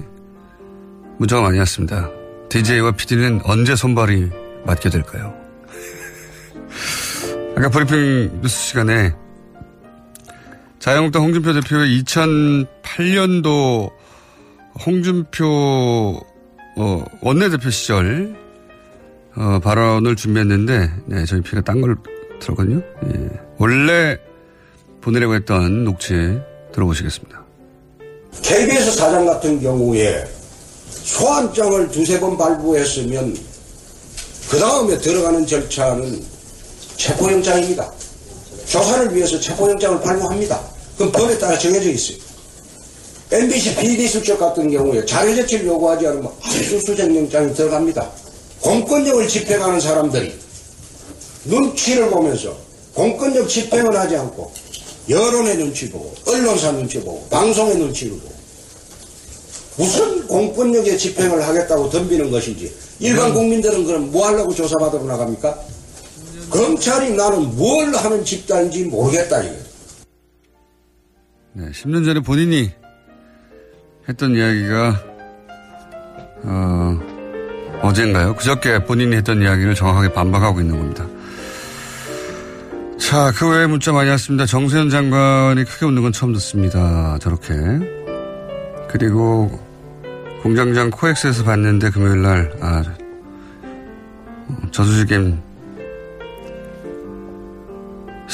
[1.18, 2.10] 문자가 많이 왔습니다.
[2.50, 4.30] DJ와 PD는 언제 손발이
[4.66, 5.34] 맞게 될까요?
[7.58, 9.14] 아까 브리핑 뉴스 시간에
[10.80, 13.92] 자유한국당 홍준표 대표의 2008년도
[14.86, 16.20] 홍준표
[16.78, 18.36] 어, 원내대표 시절
[19.36, 21.98] 어, 발언을 준비했는데 네, 저희 피가 딴 걸
[22.40, 22.82] 들었거든요.
[23.14, 23.30] 예.
[23.58, 24.18] 원래
[25.02, 26.14] 보내려고 했던 녹취
[26.74, 27.44] 들어보시겠습니다.
[28.42, 30.24] KBS 사장 같은 경우에
[30.90, 33.36] 소환장을 두세 번 발부했으면
[34.50, 36.22] 그 다음에 들어가는 절차는
[36.96, 37.92] 체포영장입니다.
[38.70, 40.60] 조사를 위해서 체포영장을 발부합니다.
[40.98, 42.18] 그럼 법에 따라 정해져 있어요.
[43.32, 48.10] MBC PD 수첩 같은 경우에 자료 제출 요구하지 않으면 압수수색영장이 들어갑니다.
[48.62, 50.34] 공권력을 집행하는 사람들이
[51.46, 52.56] 눈치를 보면서
[52.94, 54.52] 공권력 집행을 하지 않고
[55.10, 58.34] 여론의 눈치 보고 언론사 눈치 보고 방송의 눈치를 보고
[59.78, 65.58] 무슨 공권력의 집행을 하겠다고 덤비는 것인지 일반 국민들은 그럼 뭐 하려고 조사받으러 나갑니까?
[66.50, 69.56] 검찰이 나는 뭘 하는 집단인지 모르겠다 이거.
[71.54, 72.72] 네, 10년 전에 본인이
[74.08, 75.04] 했던 이야기가
[76.44, 77.00] 어,
[77.82, 78.36] 어젠가요?
[78.36, 81.08] 그저께 본인이 했던 이야기를 정확하게 반박하고 있는 겁니다.
[82.98, 84.46] 자, 그 외에 문자 많이 왔습니다.
[84.46, 87.18] 정세현 장관이 크게 웃는 건 처음 듣습니다.
[87.20, 87.54] 저렇게.
[88.88, 89.50] 그리고
[90.44, 92.84] 공장장 코엑스에서 봤는데 금요일 날, 아,
[94.72, 95.49] 저수지겜 시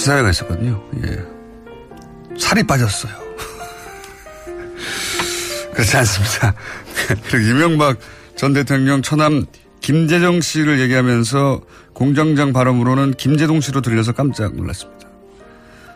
[0.06, 0.82] 사회가 있었거든요.
[1.04, 2.38] 예.
[2.38, 3.14] 살이 빠졌어요.
[5.74, 6.54] 그렇지 않습니다.
[7.30, 7.98] 그리고 이명박
[8.36, 9.46] 전 대통령 처남
[9.82, 11.62] 김재정 씨를 얘기하면서
[11.94, 15.10] 공장장 발음으로는 김재동 씨로 들려서 깜짝 놀랐습니다.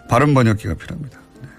[0.10, 1.20] 발음 번역기가 필요합니다.
[1.42, 1.50] 네.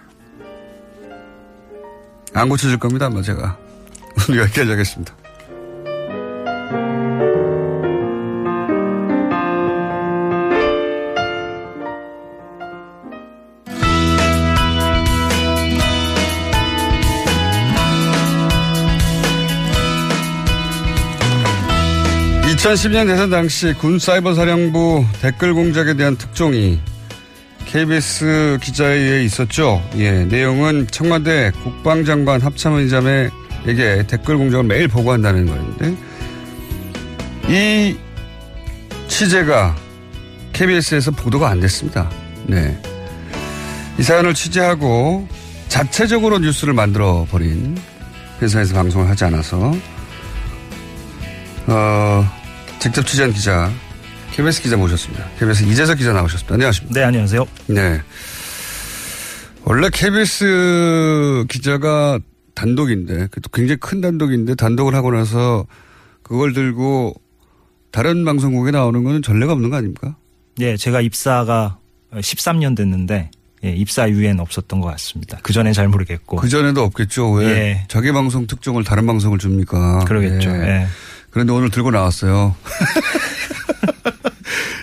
[2.35, 3.57] 안 고쳐질 겁니다, 아마 제가.
[4.29, 5.15] 오늘 여기까지 하겠습니다.
[22.61, 26.79] (2010년) 대선 당시 군 사이버 사령부 댓글 공작에 대한 특종이
[27.65, 29.83] KBS 기자에 의해 있었죠.
[29.97, 35.97] 예, 내용은 청와대 국방장관 합참의장에게 댓글 공작을 매일 보고한다는 거였는데
[37.49, 37.97] 이
[39.09, 39.75] 취재가
[40.53, 42.11] KBS에서 보도가 안 됐습니다.
[42.45, 42.79] 네.
[43.99, 45.27] 이 사연을 취재하고
[45.69, 47.79] 자체적으로 뉴스를 만들어 버린
[48.43, 49.75] 회사에서 방송을 하지 않아서
[51.67, 52.40] 어,
[52.81, 53.71] 직접 취재한 기자
[54.33, 55.29] KBS 기자 모셨습니다.
[55.39, 56.55] KBS 이재석 기자 나오셨습니다.
[56.55, 56.99] 안녕하십니까?
[56.99, 57.47] 네, 안녕하세요.
[57.67, 58.01] 네.
[59.65, 62.19] 원래 KBS 기자가
[62.55, 65.67] 단독인데, 굉장히 큰 단독인데, 단독을 하고 나서
[66.23, 67.15] 그걸 들고
[67.91, 70.17] 다른 방송국에 나오는 거는 전례가 없는 거 아닙니까?
[70.61, 71.79] 예, 제가 입사가
[72.15, 73.31] 13년 됐는데,
[73.65, 75.39] 예, 입사 이후엔 없었던 것 같습니다.
[75.43, 76.37] 그 전엔 잘 모르겠고.
[76.37, 77.31] 그 전에도 없겠죠.
[77.33, 77.85] 왜 예.
[77.89, 80.05] 자기 방송 특종을 다른 방송을 줍니까?
[80.07, 80.49] 그러겠죠.
[80.49, 80.87] 예.
[81.31, 82.55] 그런데 오늘 들고 나왔어요.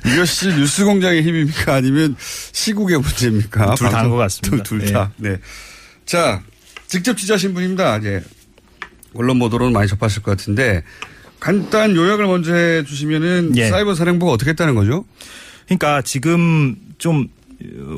[0.06, 1.76] 이것이 뉴스 공장의 힘입니까?
[1.76, 3.76] 아니면 시국의 문제입니까?
[3.76, 4.64] 둘 다인 것 같습니다.
[4.64, 5.12] 둘, 둘 다.
[5.18, 5.38] 네.
[6.06, 6.42] 자,
[6.88, 7.98] 직접 취재하신 분입니다.
[7.98, 8.24] 이제
[9.14, 10.84] 언론 보도로는 많이 접하실 것 같은데
[11.40, 13.70] 간단 요약을 먼저 해 주시면은 예.
[13.70, 15.06] 사이버 사령부가 어떻게 했다는 거죠?
[15.66, 17.28] 그러니까 지금 좀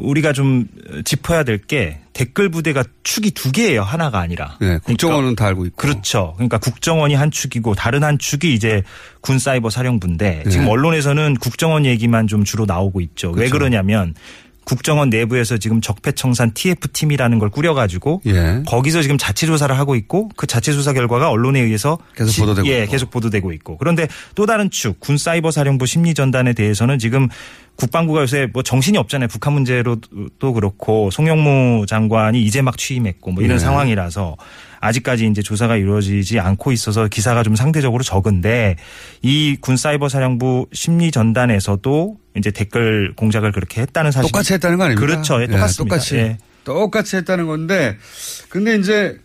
[0.02, 0.68] 우리가 좀
[1.06, 3.82] 짚어야 될 게 댓글 부대가 축이 두 개예요.
[3.82, 4.58] 하나가 아니라.
[4.60, 5.78] 네, 국정원은 다 알고 있고.
[5.78, 6.34] 그렇죠.
[6.36, 8.84] 그러니까 국정원이 한 축이고 다른 한 축이 이제
[9.22, 10.50] 군 사이버 사령부인데 네.
[10.50, 13.30] 지금 언론에서는 국정원 얘기만 좀 주로 나오고 있죠.
[13.30, 13.54] 왜 그렇죠.
[13.54, 14.16] 그러냐면
[14.70, 18.62] 국정원 내부에서 지금 적폐청산 TF팀이라는 걸 꾸려가지고 예.
[18.68, 22.68] 거기서 지금 자체 조사를 하고 있고 그 자체 조사 결과가 언론에 의해서 계속 지- 보도되고
[22.68, 22.92] 예, 있고.
[22.92, 27.28] 계속 보도되고 있고 그런데 또 다른 축 군 사이버 사령부 심리 전단에 대해서는 지금
[27.78, 29.28] 국방부가 요새 뭐 정신이 없잖아요.
[29.30, 33.64] 북한 문제로도 그렇고 송영무 장관이 이제 막 취임했고 뭐 이런 네.
[33.64, 34.36] 상황이라서
[34.82, 38.76] 아직까지 이제 조사가 이루어지지 않고 있어서 기사가 좀 상대적으로 적은데
[39.22, 44.86] 이 군 사이버 사령부 심리 전단에서도 이제 댓글 공작을 그렇게 했다는 사실 똑같이 했다는 거
[44.86, 45.06] 아닙니까?
[45.06, 45.42] 그렇죠.
[45.42, 45.96] 예, 똑같습니다.
[45.96, 46.16] 똑같이.
[46.16, 46.38] 예.
[46.64, 47.98] 똑같이 했다는 건데,
[48.50, 49.18] 근데 이제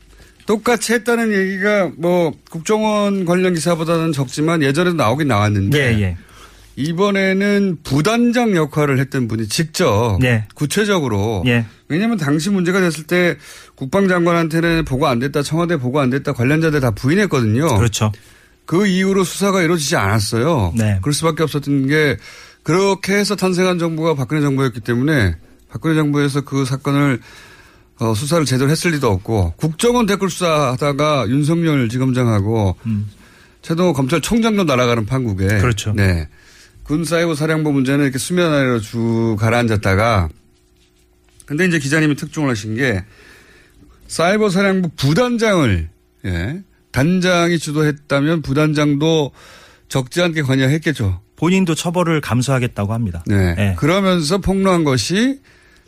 [0.47, 6.17] 똑같이 했다는 얘기가 뭐 국정원 관련 기사보다는 적지만 예전에도 나오긴 나왔는데 예, 예.
[6.77, 10.47] 이번에는 부단장 역할을 했던 분이 직접 예.
[10.55, 11.67] 구체적으로 예.
[11.89, 13.37] 왜냐하면 당시 문제가 됐을 때
[13.77, 17.77] 국방장관한테는 보고 안 됐다 청와대 보고 안 됐다 관련자들 다 부인했거든요.
[17.77, 18.13] 그렇죠.
[18.67, 20.73] 그 이후로 수사가 이루어지지 않았어요.
[20.77, 20.99] 네.
[21.03, 22.17] 그럴 수밖에 없었던 게
[22.63, 25.37] 그렇게 해서 탄생한 정부가 박근혜 정부였기 때문에
[25.69, 27.21] 박근혜 정부에서 그 사건을
[28.01, 32.77] 어, 수사를 제대로 했을 리도 없고 국정원 댓글 수사하다가 윤석열 지검장하고
[33.63, 35.61] 최동호 검찰총장도 날아가는 판국에 음.
[35.61, 35.93] 그렇죠.
[35.95, 36.29] 네.
[36.85, 40.29] 군 사이버 사령부 문제는 이렇게 수면 아래로 쭉 가라앉았다가
[41.47, 43.05] 근데 이제 기자님이 특종을 하신 게
[44.07, 45.89] 사이버 사령부 부단장을
[46.27, 46.63] 예.
[46.93, 49.33] 단장이 주도했다면 부단장도
[49.89, 51.21] 적지 않게 관여했겠죠.
[51.37, 53.25] 본인도 처벌을 감수하겠다고 합니다.
[53.27, 53.55] 네.
[53.59, 53.75] 예.
[53.77, 55.41] 그러면서 폭로한 것이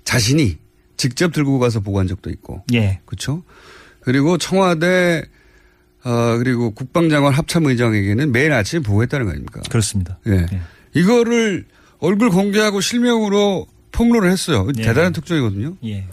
[0.05, 0.59] 자신이
[0.97, 2.65] 직접 들고 가서 보고한 적도 있고.
[2.75, 3.01] 예.
[3.05, 3.43] 그렇죠.
[4.01, 5.23] 그리고 청와대
[6.05, 9.61] 어 그리고 국방장관 합참의장에게는 매일 아침 보고했다는 거 아닙니까?
[9.71, 10.19] 그렇습니다.
[10.27, 10.47] 예.
[10.97, 11.67] 이거를
[11.99, 14.67] 얼굴 공개하고 실명으로 폭로를 했어요.
[14.79, 14.83] 예.
[14.83, 15.77] 대단한 특종이거든요.
[15.85, 16.07] 예.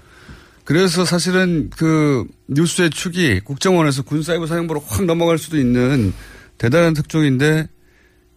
[0.66, 6.14] 그래서 사실은 그 뉴스의 축이 국정원에서 군사이버 사령부로 확 넘어갈 수도 있는
[6.58, 7.68] 대단한 특종인데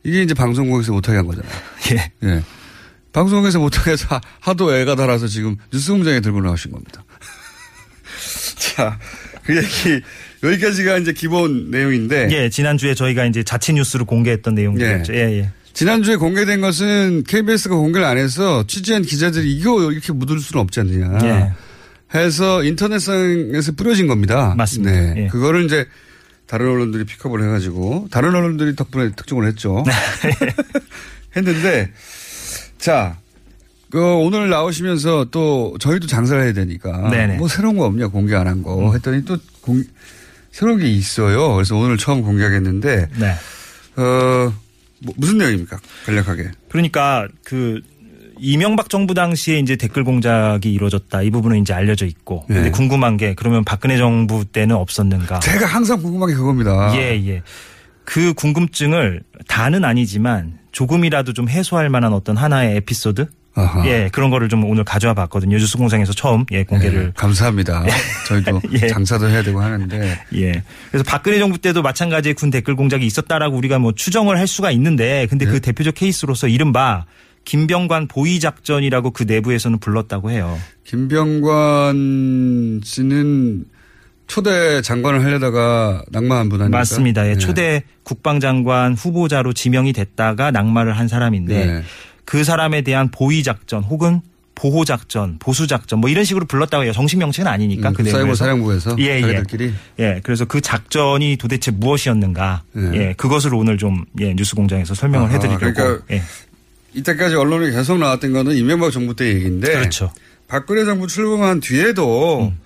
[0.04, 1.52] 이게 이제 방송국에서 못하게 한 거잖아요.
[1.92, 2.12] 예.
[2.28, 2.42] 예.
[3.12, 7.04] 방송국에서 못하게 해서 하- 하도 애가 달아서 지금 뉴스 공장에 들고 나오신 겁니다.
[8.56, 8.98] 자,
[9.44, 10.02] 그 얘기,
[10.42, 12.28] 여기까지가 이제 기본 내용인데.
[12.30, 15.14] 예, 지난주에 저희가 이제 자체 뉴스로 공개했던 내용이었죠.
[15.14, 15.50] 예, 예.
[15.76, 21.18] 지난주에 공개된 것은 KBS가 공개를 안 해서 취재한 기자들이 이거 이렇게 묻을 수는 없지 않느냐.
[21.24, 21.52] 예.
[22.18, 24.54] 해서 인터넷상에서 뿌려진 겁니다.
[24.56, 24.90] 맞습니다.
[24.90, 25.14] 네.
[25.24, 25.26] 예.
[25.26, 25.86] 그거를 이제
[26.46, 29.84] 다른 언론들이 픽업을 해가지고 다른 언론들이 덕분에 특종을 했죠.
[31.36, 31.92] 했는데
[32.78, 33.18] 자,
[33.90, 37.34] 그 오늘 나오시면서 또 저희도 장사를 해야 되니까 네네.
[37.34, 37.38] 음.
[37.38, 39.82] 뭐 새로운 거 없냐 공개 안 한 거 했더니 또 공,
[40.52, 41.52] 새로운 게 있어요.
[41.54, 43.34] 그래서 오늘 처음 공개하겠는데 네.
[44.00, 44.52] 어
[45.00, 45.78] 뭐, 무슨 내용입니까?
[46.06, 46.50] 간략하게.
[46.68, 47.80] 그러니까 그
[48.38, 51.22] 이명박 정부 당시에 이제 댓글 공작이 이루어졌다.
[51.22, 52.44] 이 부분은 이제 알려져 있고.
[52.46, 52.70] 근데 네.
[52.70, 55.40] 궁금한 게 그러면 박근혜 정부 때는 없었는가?
[55.40, 56.92] 제가 항상 궁금한 게 그겁니다.
[56.96, 57.42] 예, 예.
[58.04, 63.26] 그 궁금증을 다는 아니지만 조금이라도 좀 해소할 만한 어떤 하나의 에피소드?
[63.56, 63.86] 아하.
[63.86, 65.56] 예, 그런 거를 좀 오늘 가져와 봤거든요.
[65.56, 67.06] 뉴스공장에서 처음 예, 공개를.
[67.06, 67.84] 네, 감사합니다.
[68.28, 68.86] 저희도 예.
[68.88, 70.62] 장사도 해야 되고 하는데 예.
[70.90, 75.26] 그래서 박근혜 정부 때도 마찬가지의 군 댓글 공작이 있었다라고 우리가 뭐 추정을 할 수가 있는데
[75.30, 75.52] 근데 네.
[75.52, 77.06] 그 대표적 케이스로서 이른바
[77.44, 80.58] 김병관 보위 작전이라고 그 내부에서는 불렀다고 해요.
[80.84, 83.64] 김병관 씨는
[84.26, 86.78] 초대 장관을 하려다가 낙마한 분 아닙니까?
[86.78, 87.26] 맞습니다.
[87.26, 87.38] 예, 네.
[87.38, 91.82] 초대 국방장관 후보자로 지명이 됐다가 낙마를 한 사람인데 네.
[92.26, 94.20] 그 사람에 대한 보위 작전 혹은
[94.56, 96.92] 보호 작전, 보수 작전 뭐 이런 식으로 불렀다고 해요.
[96.92, 98.34] 정식 명칭은 아니니까 음, 그 사이버.
[98.34, 99.20] 사령부에서 예, 예.
[99.20, 102.62] 자기들끼리 예, 그래서 그 작전이 도대체 무엇이었는가?
[102.72, 102.90] 네.
[102.94, 105.58] 예, 그것을 오늘 좀 예, 뉴스공장에서 설명을 해드리려고.
[105.58, 106.22] 그러니까 예.
[106.94, 110.10] 이때까지 언론에 계속 나왔던 거는 이명박 정부 때 얘기인데 그렇죠.
[110.48, 112.58] 박근혜 정부 출범한 뒤에도 음.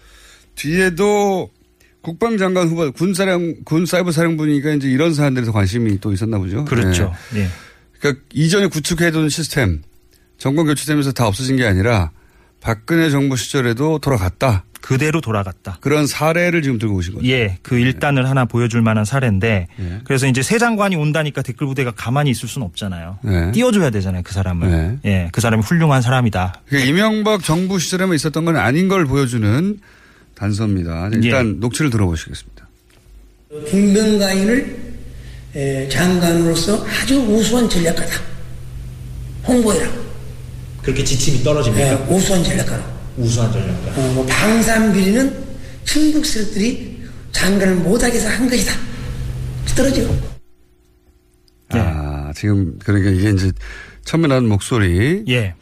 [0.55, 1.51] 뒤에도
[2.03, 6.65] 국방장관 후보 군사령 군 사이버 사령부니까 이제 이런 사안들에서 관심이 또 있었나 보죠.
[6.65, 7.13] 그렇죠.
[7.35, 7.41] 네.
[7.41, 7.49] 예.
[8.01, 9.83] 그러니까 이전에 구축해둔 시스템
[10.39, 12.11] 정권 교체되면서 다 없어진 게 아니라
[12.61, 14.65] 박근혜 정부 시절에도 돌아갔다.
[14.81, 15.77] 그대로 돌아갔다.
[15.83, 17.27] 그런 사례를 지금 들고 오신 거죠.
[17.29, 20.01] 예, 그 일단을 하나 보여줄 만한 사례인데 예.
[20.05, 23.19] 그래서 이제 새 장관이 온다니까 댓글 부대가 가만히 있을 수는 없잖아요.
[23.23, 23.53] 네.
[23.53, 24.71] 띄워줘야 되잖아요, 그 사람을.
[24.71, 24.99] 네.
[25.05, 26.63] 예, 그 사람이 훌륭한 사람이다.
[26.67, 29.79] 그러니까 이명박 정부 시절에만 있었던 건 아닌 걸 보여주는
[30.35, 31.11] 단서입니다.
[31.13, 31.53] 일단 예.
[31.59, 32.67] 녹취를 들어보시겠습니다.
[33.69, 34.90] 김병가인을 에,
[35.91, 38.21] 장관으로서 아주 우수한 전략가다.
[39.47, 39.91] 홍보해라.
[40.83, 41.87] 그렇게 지침이 떨어집니까?
[41.87, 42.83] 예, 우수한 전략가로.
[43.17, 44.01] 우수한 전략가.
[44.01, 45.45] 어, 뭐 방산 비리는
[45.85, 47.01] 충북 세력들이
[47.33, 48.73] 장관을 못하게 해서 한 것이다.
[49.77, 50.03] 떨어져.
[51.75, 51.79] 예.
[51.79, 53.53] 아, 지금 그러니까 이게 이제
[54.05, 55.25] 처음에 나온 목소리.
[55.29, 55.55] 예.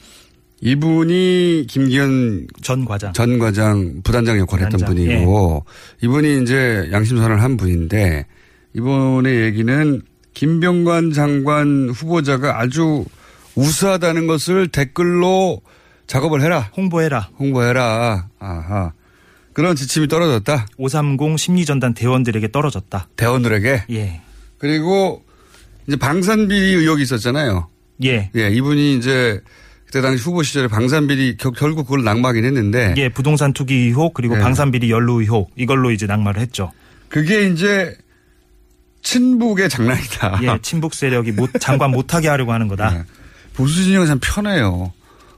[0.61, 5.64] 이분이 김기현 전 과장 전 과장 부단장 역할을 했던 부단장, 분이고
[6.03, 8.27] 이분이 이제 양심선언을 한 분인데
[8.74, 10.02] 이번의 얘기는
[10.35, 13.04] 김병관 장관 후보자가 아주
[13.54, 15.61] 우수하다는 것을 댓글로
[16.07, 16.70] 작업을 해라.
[16.76, 17.28] 홍보해라.
[17.38, 18.28] 홍보해라.
[18.38, 18.92] 아하.
[19.52, 20.66] 그런 지침이 떨어졌다.
[20.76, 23.09] 530 심리전단 대원들에게 떨어졌다.
[23.16, 23.85] 대원들에게?
[23.90, 24.20] 예.
[24.59, 25.24] 그리고
[25.87, 27.68] 이제 방산비리 의혹이 있었잖아요.
[28.04, 28.31] 예.
[28.37, 29.40] 예, 이분이 이제
[29.87, 34.37] 그때 당시 후보 시절에 방산비리 겨- 결국 그걸 낙마하긴 했는데 예, 부동산 투기 의혹 그리고
[34.37, 34.40] 예.
[34.40, 36.70] 방산비리 연루 의혹 이걸로 이제 낙마를 했죠.
[37.09, 37.96] 그게 이제
[39.02, 40.40] 친북의 장난이다.
[40.42, 42.90] 예, 친북 세력이 못, 장관 못하게 하려고 하는 거다.
[42.90, 43.04] 네.
[43.54, 44.92] 보수 진영은 참 편해요.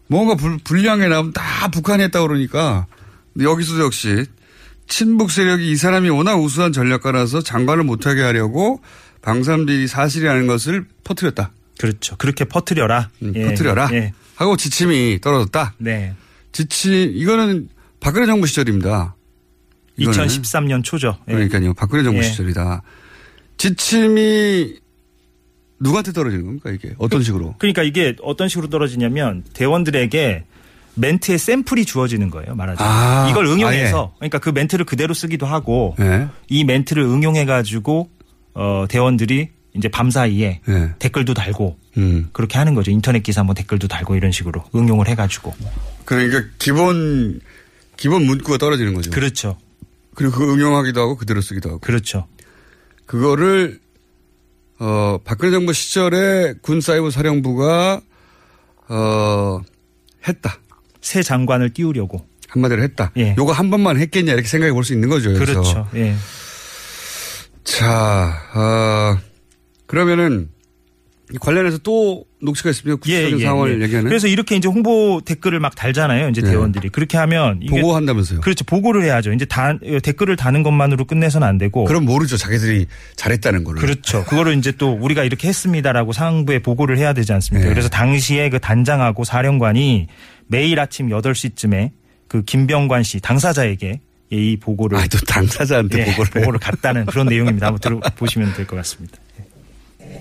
[0.07, 2.87] 뭔가 불, 불량에 나오면 다 북한이 했다 그러니까
[3.39, 4.27] 여기서도 역시
[4.89, 8.83] 친북 세력이 이 사람이 워낙 우수한 전략가라서 장관을 못하게 하려고
[9.23, 11.53] 방산비리 사실이라는 것을 퍼뜨렸다.
[11.79, 12.17] 그렇죠.
[12.17, 13.09] 그렇게 퍼뜨려라.
[13.23, 13.89] 예, 퍼뜨려라.
[13.93, 14.13] 예.
[14.35, 15.75] 하고 지침이 떨어졌다.
[15.79, 16.15] 네.
[16.53, 17.69] 지침 이거는
[18.01, 19.15] 박근혜 정부 시절입니다.
[19.97, 20.27] 이거는.
[20.27, 21.19] 2013년 초죠.
[21.29, 21.33] 예.
[21.33, 21.75] 그러니까요.
[21.75, 22.23] 박근혜 정부 예.
[22.23, 22.83] 시절이다.
[23.61, 24.77] 지침이
[25.81, 27.57] 누구한테 떨어지는 겁니까 이게 어떤 식으로?
[27.59, 30.45] 그러니까 이게 어떤 식으로 떨어지냐면 대원들에게
[30.95, 32.55] 멘트의 샘플이 주어지는 거예요.
[32.55, 32.91] 말하자면.
[32.91, 36.27] 아, 이걸 응용해서 그러니까 그 멘트를 그대로 쓰기도 하고 네.
[36.49, 38.09] 이 멘트를 응용해 가지고
[38.55, 40.95] 어 대원들이 이제 밤 사이에 네.
[40.99, 42.31] 댓글도 달고 음.
[42.33, 42.91] 그렇게 하는 거죠.
[42.91, 45.55] 인터넷 기사 뭐 댓글도 달고 이런 식으로 응용을 해 가지고.
[46.07, 47.41] 그러니까 기본
[47.99, 49.11] 기본 문구가 떨어지는 거죠.
[49.11, 49.59] 그렇죠.
[50.15, 51.79] 그리고 그 응용하기도 하고 그대로 쓰기도 하고.
[51.81, 52.27] 그렇죠.
[53.11, 53.81] 그거를
[54.79, 58.01] 어 박근혜 정부 시절에 군 사이버 사령부가
[58.89, 59.61] 어
[60.29, 60.61] 했다.
[61.01, 62.25] 새 장관을 띄우려고.
[62.47, 63.11] 한마디로 했다.
[63.17, 63.35] 예.
[63.37, 65.35] 요거 한 번만 했겠냐 이렇게 생각해 볼 수 있는 거죠.
[65.35, 65.45] 여기서.
[65.45, 65.89] 그렇죠.
[65.97, 66.15] 예.
[67.65, 69.19] 자, 어,
[69.87, 70.60] 그러면은 이
[71.39, 73.01] 관련해서 또 녹취가 있습니다.
[73.01, 74.07] 구체적인 상황을 얘기하는.
[74.07, 76.29] 예, 그래서 이렇게 이제 홍보 댓글을 막 달잖아요.
[76.31, 76.51] 이제 네.
[76.51, 78.41] 대원들이 그렇게 하면 보고한다면서요.
[78.41, 78.65] 그렇죠.
[78.65, 79.33] 보고를 해야죠.
[79.33, 81.85] 이제 다 댓글을 다는 것만으로 끝내서는 안 되고.
[81.85, 82.37] 그럼 모르죠.
[82.37, 83.81] 자기들이 잘했다는 거를.
[83.81, 84.25] 그렇죠.
[84.25, 87.67] 그거를 이제 또 우리가 이렇게 했습니다라고 상부에 보고를 해야 되지 않습니까?
[87.69, 87.73] 네.
[87.75, 90.09] 그래서 당시에 그 단장하고 사령관이
[90.47, 91.91] 매일 아침 8시쯤에
[92.27, 94.01] 그 김병관 씨 당사자에게
[94.33, 96.31] 이 보고를 아, 또 당사자한테 예, 보고를.
[96.31, 97.67] 보고를 갔다는 그런 내용입니다.
[97.67, 99.19] 한번 들어보시면 될 것 같습니다.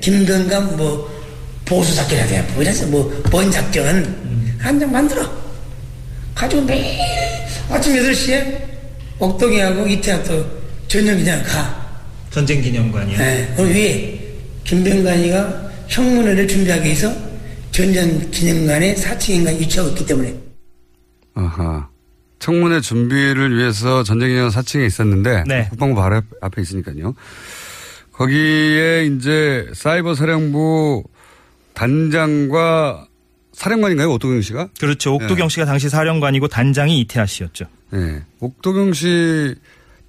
[0.02, 1.10] 김건강 뭐
[1.66, 2.42] 보수 작전이야 돼.
[2.54, 4.06] 뭐 이래서 뭐 번 작전
[4.60, 5.30] 한장 만들어.
[6.36, 6.98] 가지고 매일
[7.70, 8.62] 아침 8시에
[9.20, 10.46] 옥동이하고 이태학도
[10.88, 11.78] 저녁 그냥 가.
[12.32, 13.18] 전쟁 기념관이요.
[13.18, 13.54] 네.
[13.58, 14.20] 그 위에
[14.64, 17.14] 김병관이가 형문회를 준비하기 위해서
[17.72, 20.36] 전전 기념관에 4층인가 유치하고 있기 때문에
[21.34, 21.88] 아하.
[22.40, 25.68] 청문회 준비를 위해서 전쟁 기념 4층에 있었는데 네.
[25.70, 27.14] 국방부 바로 앞- 앞에 있으니까요.
[28.20, 31.04] 거기에 이제 사이버 사령부
[31.74, 33.08] 단장과
[33.54, 34.12] 사령관인가요?
[34.12, 34.70] 오토경 씨가?
[34.78, 35.16] 그렇죠.
[35.16, 37.66] 옥도경 씨가 당시 사령관이고 단장이 이태하 씨였죠.
[37.92, 38.22] 네.
[38.40, 39.56] 옥도경 씨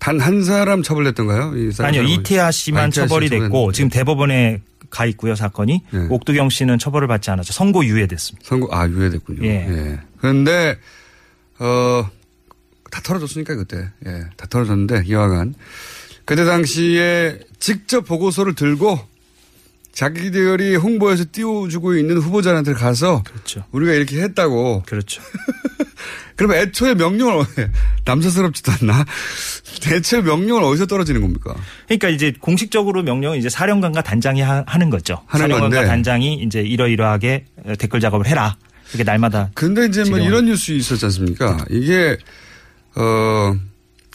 [0.01, 1.53] 단 한 사람 처벌됐던가요?
[1.81, 2.03] 아니요.
[2.03, 3.71] 이태하 씨만 아, 이태하 처벌이 씨 됐고.
[3.73, 5.35] 지금 대법원에 가 있고요.
[5.37, 5.83] 사건이.
[5.93, 6.07] 네.
[6.09, 7.53] 옥도경 씨는 처벌을 받지 않았죠.
[7.53, 8.49] 선고 유예됐습니다.
[8.49, 9.45] 선고 아 유예됐군요.
[9.47, 9.51] 예.
[9.69, 9.99] 예.
[10.21, 10.79] 그런데
[11.61, 12.05] 어
[12.91, 15.55] 다 털어졌으니까 그때 예, 다 털어졌는데 이와간
[16.31, 19.01] 그때 당시에 직접 보고서를 들고
[19.91, 23.65] 자기들이 홍보에서 띄워주고 있는 후보자한테 가서 그렇죠.
[23.73, 24.85] 우리가 이렇게 했다고.
[24.87, 25.21] 그렇죠.
[26.37, 27.45] 그럼 애초에 명령을
[28.07, 29.05] 남사스럽지도 않나?
[29.83, 31.57] 대체 명령을 어디서 떨어지는 겁니까?
[31.87, 35.21] 그러니까 이제 공식적으로 명령은 이제 사령관과 단장이 하, 는 거죠.
[35.27, 35.89] 하는 사령관과 건데.
[35.89, 37.47] 단장이 이제 이러이러하게
[37.81, 38.57] 댓글 작업을 해라.
[38.91, 39.51] 이렇게 날마다.
[39.55, 40.21] 근데 이제 뭐.
[40.21, 41.65] 이런 뉴스 있었지 않습니까?
[41.71, 42.17] 이게,
[42.95, 43.57] 어,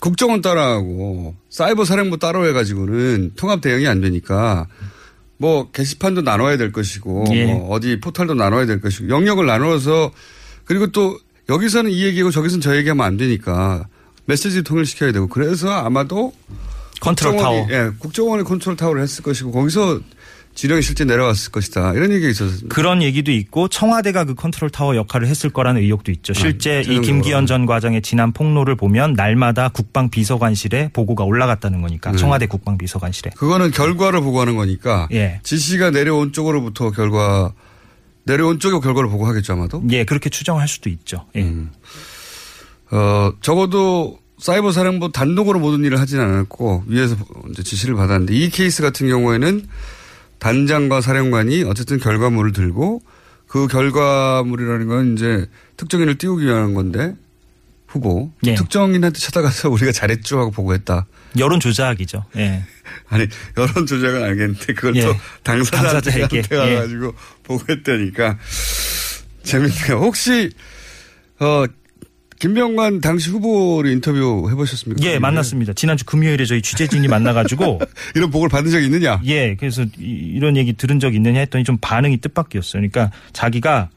[0.06, 4.68] 국정원 따라하고 사이버 사령부 따로 해가지고는 통합 대응이 안 되니까
[5.38, 7.46] 뭐 게시판도 나눠야 될 것이고 예.
[7.46, 10.12] 뭐 어디 포털도 나눠야 될 것이고 영역을 나눠서
[10.66, 11.18] 그리고 또
[11.50, 13.88] 여기서는 이 얘기고 저기서는 저 얘기하면 안 되니까
[14.26, 16.34] 메시지 통일시켜야 되고 그래서 아마도
[17.02, 17.68] 컨트롤 타워.
[17.72, 20.00] 예, 국정원이 컨트롤 타워를 했을 것이고 거기서
[20.56, 22.74] 지령이 실제 내려왔을 것이다 이런 얘기가 있었습니다.
[22.74, 26.34] 그런 얘기도 있고 청와대가 그 컨트롤 타워 역할을 했을 거라는 의혹도 있죠.
[26.34, 27.02] 실제 이 전형적으로.
[27.02, 32.18] 김기현 전 과장의 지난 폭로를 보면 날마다 국방 비서관실에 보고가 올라갔다는 거니까 네.
[32.18, 33.32] 청와대 국방 비서관실에.
[33.36, 35.42] 그거는 결과를 보고하는 거니까 예.
[35.44, 37.54] 지시가 내려온 쪽으로부터 결과
[38.24, 39.84] 내려온 쪽의 결과를 보고하겠죠 아마도.
[39.92, 41.26] 예, 그렇게 추정할 수도 있죠.
[41.36, 41.42] 예.
[41.42, 41.70] 음.
[42.92, 47.18] 어 적어도 사이버 사령부 단독으로 모든 일을 하진 않았고 위에서
[47.62, 49.68] 지시를 받았는데 이 케이스 같은 경우에는
[50.46, 53.02] 단장과 사령관이 어쨌든 결과물을 들고
[53.48, 57.16] 그 결과물이라는 건 이제 특정인을 띄우기 위한 건데
[57.88, 58.54] 후보 예.
[58.54, 61.08] 특정인한테 찾아가서 우리가 잘했죠 하고 보고했다.
[61.40, 62.26] 여론 조작이죠.
[62.38, 62.64] 예.
[63.10, 63.28] 아니
[63.58, 65.02] 여론 조작은 알겠는데 그걸 예.
[65.02, 66.56] 또 당사자한테 당사자에게, 예.
[66.56, 68.38] 가가지고 보고했다니까
[69.42, 69.98] 재밌네요.
[69.98, 70.52] 혹시,
[71.40, 71.66] 어,
[72.40, 75.06] 김병관 당시 후보를 인터뷰 해보셨습니까?
[75.06, 75.74] 예, 만났습니다.
[75.74, 77.80] 지난주 금요일에 저희 취재진이 만나가지고.
[78.16, 79.22] 이런 보고를 받은 적이 있느냐?
[79.26, 82.82] 예, 그래서 이, 런 얘기 들은 적 있느냐 했더니 좀 반응이 뜻밖이었어요.
[82.82, 83.90] 그러니까 자기가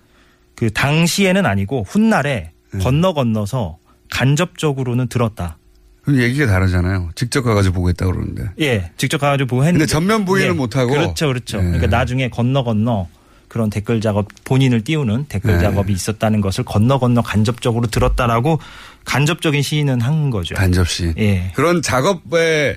[0.55, 2.79] 그 당시에는 아니고 훗날에 네.
[2.79, 3.79] 건너 건너서
[4.11, 5.59] 간접적으로는 들었다.
[6.03, 7.11] 그럼 얘기가 다르잖아요.
[7.15, 8.45] 직접 가가지고 보고 했다고 그러는데.
[8.61, 9.87] 예, 직접 가가지고 보고 했는데.
[9.87, 10.91] 전면 부인은 예, 못하고.
[10.91, 11.59] 그렇죠, 그렇죠.
[11.59, 11.63] 예.
[11.63, 13.09] 그러니까 나중에 건너 건너
[13.49, 15.61] 그런 댓글 작업 본인을 띄우는 댓글 네.
[15.61, 18.61] 작업이 있었다는 것을 건너 건너 간접적으로 들었다라고
[19.05, 20.55] 간접적인 시인은 한 거죠.
[20.55, 21.15] 간접시.
[21.19, 21.53] 예.
[21.55, 22.77] 그런 작업에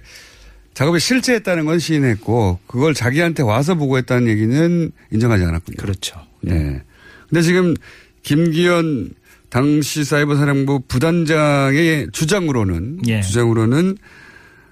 [0.74, 5.78] 작업에 실제했다는 건 시인했고 그걸 자기한테 와서 보고했다는 얘기는 인정하지 않았군요.
[5.78, 6.20] 그렇죠.
[6.42, 6.82] 네.
[7.30, 7.76] 근데 지금
[8.24, 9.12] 김기현
[9.50, 13.22] 당시 사이버 사령부 부단장의 주장으로는 예.
[13.22, 13.98] 주장으로는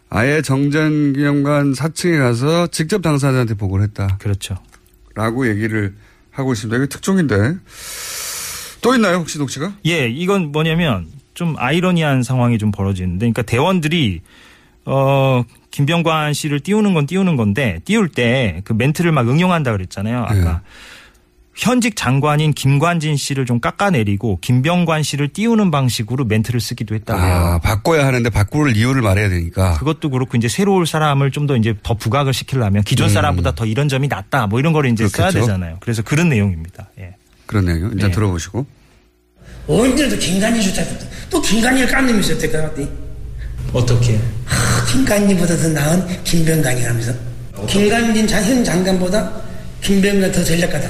[0.10, 4.18] 아예 정전기념관 4층에 가서 직접 당사자한테 보고를 했다.
[4.20, 4.56] 그렇죠.
[5.16, 5.94] 라고 얘기를
[6.32, 6.78] 하고 있습니다.
[6.78, 7.56] 이게 특종인데
[8.82, 9.74] 또 있나요 혹시 녹취가?
[9.86, 14.22] 예, 이건 뭐냐면 좀 아이러니한 상황이 좀 벌어지는데, 그러니까 대원들이
[14.86, 20.24] 어 김병관 씨를 띄우는 건 띄우는 건데 띄울 때 그 멘트를 막 응용한다 그랬잖아요.
[20.24, 20.62] 아까
[21.60, 27.34] 현직 장관인 김관진 씨를 좀 깎아내리고 김병관 씨를 띄우는 방식으로 멘트를 쓰기도 했다고 해요.
[27.34, 29.74] 아 바꿔야 하는데 바꿀 이유를 말해야 되니까.
[29.78, 33.14] 그것도 그렇고 이제 새로 올 사람을 좀 더 이제 더 부각을 시키려면 기존 음.
[33.14, 35.48] 사람보다 더 이런 점이 낫다 뭐 이런 거를 이제 써야 그렇겠죠.
[35.48, 35.78] 되잖아요.
[35.82, 36.88] 그래서 그런 내용입니다.
[37.00, 37.16] 예.
[37.46, 37.88] 그러네요.
[37.92, 38.12] 일단 네.
[38.12, 38.66] 들어보시고.
[39.68, 40.84] 언제도 김관진 좋다.
[41.30, 42.88] 또 김관진을 깐놈이 있었대, 그 같더니.
[43.74, 44.16] 어떻게?
[44.48, 47.12] 아, 김관진보다 더 나은 김병관이 하면서.
[47.68, 49.32] 김관진 자- 현 장관보다
[49.82, 50.90] 김병관 더 전략가다.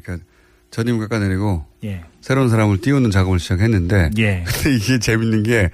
[0.00, 0.24] 아 그러니까
[0.70, 2.02] 전임 깎아내리고 예.
[2.20, 4.10] 새로운 사람을 띄우는 작업을 시작했는데.
[4.18, 4.44] 예.
[4.48, 5.70] 근데 이게 재밌는 게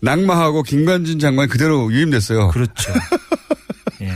[0.00, 2.48] 낙마하고 김관진 장관이 그대로 유임됐어요.
[2.48, 2.92] 그렇죠.
[4.02, 4.08] 예.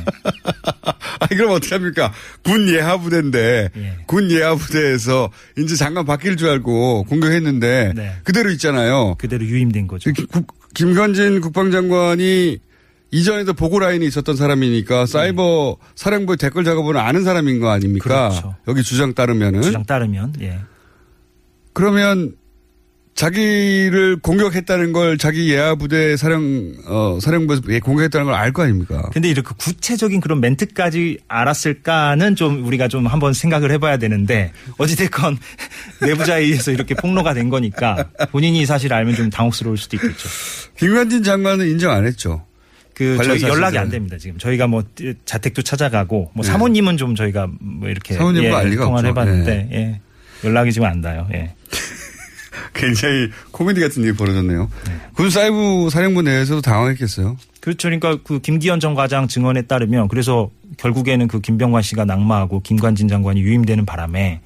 [1.20, 2.12] 아니 그럼 어떻게 합니까?
[2.42, 3.98] 군 예하 부대인데 예.
[4.06, 8.16] 군 예하 부대에서 이제 장관 바뀔 줄 알고 공격했는데 네.
[8.24, 9.16] 그대로 있잖아요.
[9.18, 10.10] 그대로 유임된 거죠.
[10.12, 12.58] 기- 국- 김관진 국방장관이
[13.14, 18.28] 이전에도 보고 라인이 있었던 사람이니까 사이버 사령부 댓글 작업을 아는 사람인 거 아닙니까?
[18.30, 18.56] 그렇죠.
[18.66, 20.58] 여기 주장 따르면은 주장 따르면 예.
[21.72, 22.34] 그러면
[23.14, 29.08] 자기를 공격했다는 걸 자기 예하 부대 사령 어 사령부에서 예, 공격했다는 걸 알 거 아닙니까?
[29.12, 35.38] 근데 이렇게 구체적인 그런 멘트까지 알았을까는 좀 우리가 좀 한번 생각을 해봐야 되는데 어찌됐건
[36.02, 40.28] 내부자에 의해서 이렇게 폭로가 된 거니까 본인이 사실 알면 좀 당혹스러울 수도 있겠죠.
[40.76, 42.44] 김관진 장관은 인정 안 했죠.
[42.94, 43.76] 그 저희 연락이.
[43.76, 44.84] 안 됩니다 지금 저희가 뭐
[45.24, 46.50] 자택도 찾아가고 뭐 네.
[46.50, 49.20] 사모님은 좀 저희가 뭐 이렇게 사모님과 예, 알 리가 통화를 없죠.
[49.20, 50.00] 해봤는데 예.
[50.44, 51.26] 연락이 지금 안 닿아요.
[51.32, 51.54] 예.
[52.72, 54.70] 굉장히 코미디 같은 일이 벌어졌네요.
[55.14, 57.36] 군 사이버 사령부 내에서도 당황했겠어요.
[57.60, 57.88] 그렇죠.
[57.88, 63.40] 그러니까 그 김기현 전 과장 증언에 따르면 그래서 결국에는 그 김병관 씨가 낙마하고 김관진 장관이
[63.40, 64.40] 유임되는 바람에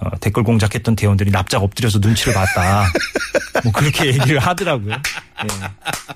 [0.00, 2.86] 어, 댓글 공작했던 대원들이 납작 엎드려서 눈치를 봤다.
[3.64, 4.94] 뭐 그렇게 얘기를 하더라고요.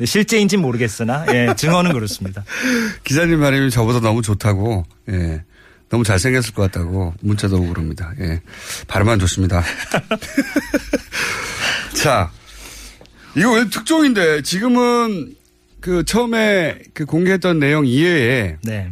[0.00, 0.04] 예.
[0.06, 2.44] 실제인지는 모르겠으나 예, 증언은 그렇습니다.
[3.04, 5.42] 기자님 말이 저보다 너무 좋다고, 예.
[5.88, 8.12] 너무 잘생겼을 것 같다고 문자도 오고 그럽니다.
[8.20, 8.40] 예.
[8.86, 9.62] 발음만 좋습니다.
[12.02, 12.30] 자,
[13.36, 15.34] 이거 왜 특종인데 지금은
[15.80, 18.90] 그 처음에 그 공개했던 내용 이외에 네.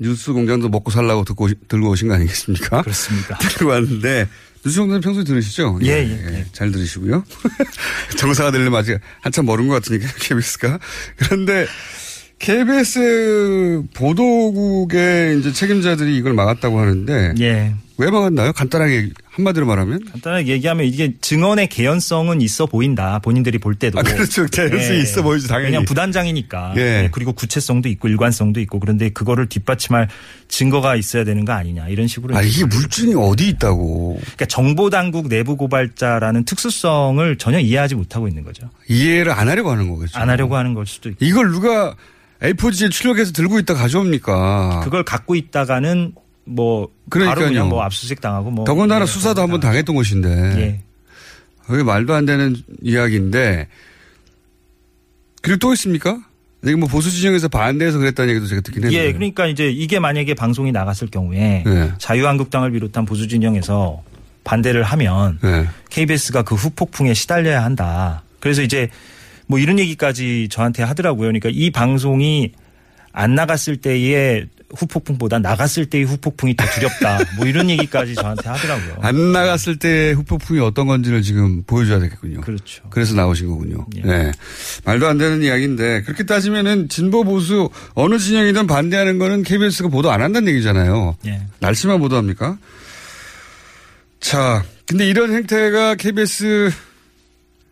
[0.00, 2.82] 뉴스 공장도 먹고 살라고 듣고 들고 오신 거 아니겠습니까?
[2.82, 3.36] 그렇습니다.
[3.42, 4.28] 들고 왔는데
[4.64, 5.78] 뉴스 공장 평소에 들으시죠?
[5.82, 7.24] 예, 예, 잘 들으시고요.
[8.18, 10.78] 정사가 되려면 아직 한참 멀은 것 같으니까 KBS가.
[11.16, 11.66] 그런데
[12.38, 17.74] KBS 보도국의 이제 책임자들이 이걸 막았다고 하는데 예.
[17.96, 18.52] 왜 막았나요?
[18.52, 23.20] 간단하게 한마디로 말하면 간단하게 얘기하면 이게 증언의 개연성은 있어 보인다.
[23.20, 23.98] 본인들이 볼 때도.
[24.00, 24.46] 아, 그렇죠.
[24.46, 25.70] 개연성이 있어 보이죠, 당연히.
[25.70, 26.74] 그냥 부단장이니까.
[26.76, 26.80] 예.
[26.80, 30.08] 예, 그리고 구체성도 있고 일관성도 있고 그런데 그거를 뒷받침할
[30.48, 32.36] 증거가 있어야 되는 거 아니냐 이런 식으로.
[32.36, 38.42] 아 이게 물증이 어디 있다고 그러니까 정보 당국 내부 고발자라는 특수성을 전혀 이해하지 못하고 있는
[38.42, 38.68] 거죠.
[38.88, 40.18] 이해를 안 하려고 하는 거겠죠.
[40.18, 41.24] 안 하려고 하는 걸 수도 있고.
[41.24, 41.94] 이걸 누가
[42.42, 44.80] A4지에 출력해서 들고 있다 가져옵니까?
[44.84, 46.12] 그걸 갖고 있다가는
[46.48, 47.34] 뭐 그러니까요.
[47.34, 50.28] 바로 그냥 뭐 압수수색 당하고 뭐 더군다나 예, 수사도 한번 당했던 곳인데.
[50.60, 50.80] 예.
[51.66, 53.68] 그게 말도 안 되는 이야기인데.
[55.42, 56.18] 그리고 또 있습니까?
[56.64, 59.06] 이게 뭐 보수 진영에서 반대해서 그랬다는 얘기도 제가 듣긴 했는데.
[59.06, 61.92] 예, 그러니까 이제 이게 만약에 방송이 나갔을 경우에 네.
[61.98, 64.02] 자유한국당을 비롯한 보수 진영에서
[64.42, 65.68] 반대를 하면 네.
[65.90, 68.22] KBS가 그 후폭풍에 시달려야 한다.
[68.40, 68.88] 그래서 이제
[69.46, 71.28] 뭐 이런 얘기까지 저한테 하더라고요.
[71.28, 72.52] 그러니까 이 방송이
[73.12, 74.46] 안 나갔을 때의
[74.76, 77.18] 후폭풍보다 나갔을 때의 후폭풍이 더 두렵다.
[77.36, 78.96] 뭐 이런 얘기까지 저한테 하더라고요.
[79.00, 82.42] 안 나갔을 때 후폭풍이 어떤 건지를 지금 보여줘야 되겠군요.
[82.42, 82.82] 그렇죠.
[82.90, 83.86] 그래서 나오신 거군요.
[83.96, 84.00] 예.
[84.02, 84.32] 네.
[84.84, 90.20] 말도 안 되는 이야기인데 그렇게 따지면은 진보 보수 어느 진영이든 반대하는 거는 KBS가 보도 안
[90.20, 91.16] 한다는 얘기잖아요.
[91.26, 91.40] 예.
[91.60, 92.58] 날씨만 보도합니까?
[94.20, 96.70] 자, 근데 이런 행태가 KBS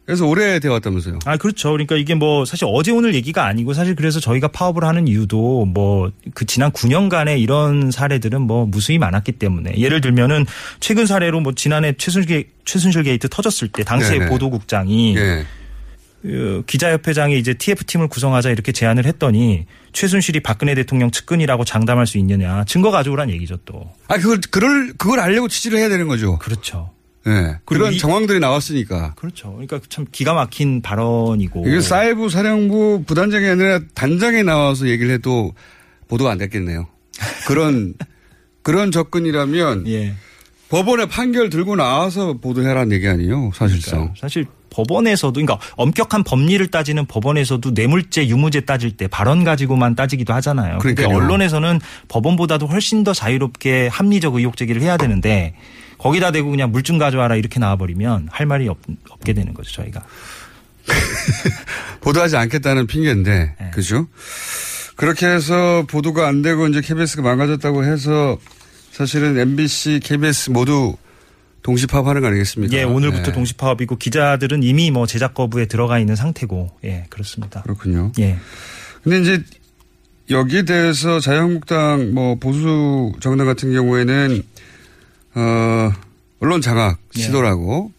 [0.08, 1.18] 에서 오래 되어 왔다면서요.
[1.24, 1.72] 아, 그렇죠.
[1.72, 6.10] 그러니까 이게 뭐 사실 어제 오늘 얘기가 아니고 사실 그래서 저희가 파업을 하는 이유도 뭐
[6.34, 10.44] 그 지난 9년간의 이런 사례들은 뭐 무수히 많았기 때문에 예를 들면은
[10.80, 14.30] 최근 사례로 뭐 지난해 최순실, 게- 최순실 게이트 터졌을 때 당시의 네네.
[14.30, 15.44] 보도국장이 예.
[16.22, 22.64] 그 기자협회장이 이제 TF팀을 구성하자 이렇게 제안을 했더니 최순실이 박근혜 대통령 측근이라고 장담할 수 있느냐
[22.64, 23.90] 증거 가져오란 얘기죠 또.
[24.08, 26.38] 아, 그걸, 그걸, 그걸 알려고 취지를 해야 되는 거죠.
[26.38, 26.90] 그렇죠.
[27.26, 27.56] 예.
[27.64, 29.14] 그리고 그런 이- 정황들이 나왔으니까.
[29.16, 29.50] 그렇죠.
[29.52, 31.66] 그러니까 참 기가 막힌 발언이고.
[31.66, 35.52] 이게 사이버 사령부 부단장이 아니라 단장에 나와서 얘기를 해도
[36.08, 36.86] 보도가 안 됐겠네요.
[37.46, 37.94] 그런,
[38.62, 39.88] 그런 접근이라면.
[39.88, 40.14] 예.
[40.68, 44.12] 법원에 판결 들고 나와서 보도해라는 얘기 아니에요, 사실상.
[44.18, 50.78] 사실 법원에서도 그러니까 엄격한 법리를 따지는 법원에서도 뇌물죄 유무죄 따질 때 발언 가지고만 따지기도 하잖아요.
[50.78, 51.24] 근데 그러니까요.
[51.24, 55.54] 언론에서는 법원보다도 훨씬 더 자유롭게 합리적 의혹 제기를 해야 되는데
[55.98, 58.78] 거기다 대고 그냥 물증 가져와라 이렇게 나와버리면 할 말이 없,
[59.10, 60.04] 없게 되는 거죠 저희가.
[62.00, 63.70] 보도하지 않겠다는 핑계인데, 네.
[63.72, 64.06] 그죠?
[64.94, 68.38] 그렇게 해서 보도가 안 되고 이제 KBS가 망가졌다고 해서
[68.92, 70.96] 사실은 MBC, KBS 모두
[71.62, 72.76] 동시 파업하는 거 아니겠습니까?
[72.76, 73.32] 예, 오늘부터 네.
[73.32, 77.62] 동시 파업이고 기자들은 이미 뭐 제작 거부에 들어가 있는 상태고, 예, 그렇습니다.
[77.62, 78.12] 그렇군요.
[78.20, 78.38] 예.
[79.02, 79.42] 근데 이제
[80.30, 84.42] 여기에 대해서 자유한국당 뭐 보수 정당 같은 경우에는
[85.36, 85.92] 어
[86.40, 87.20] 언론 장악 예.
[87.20, 87.92] 시도라고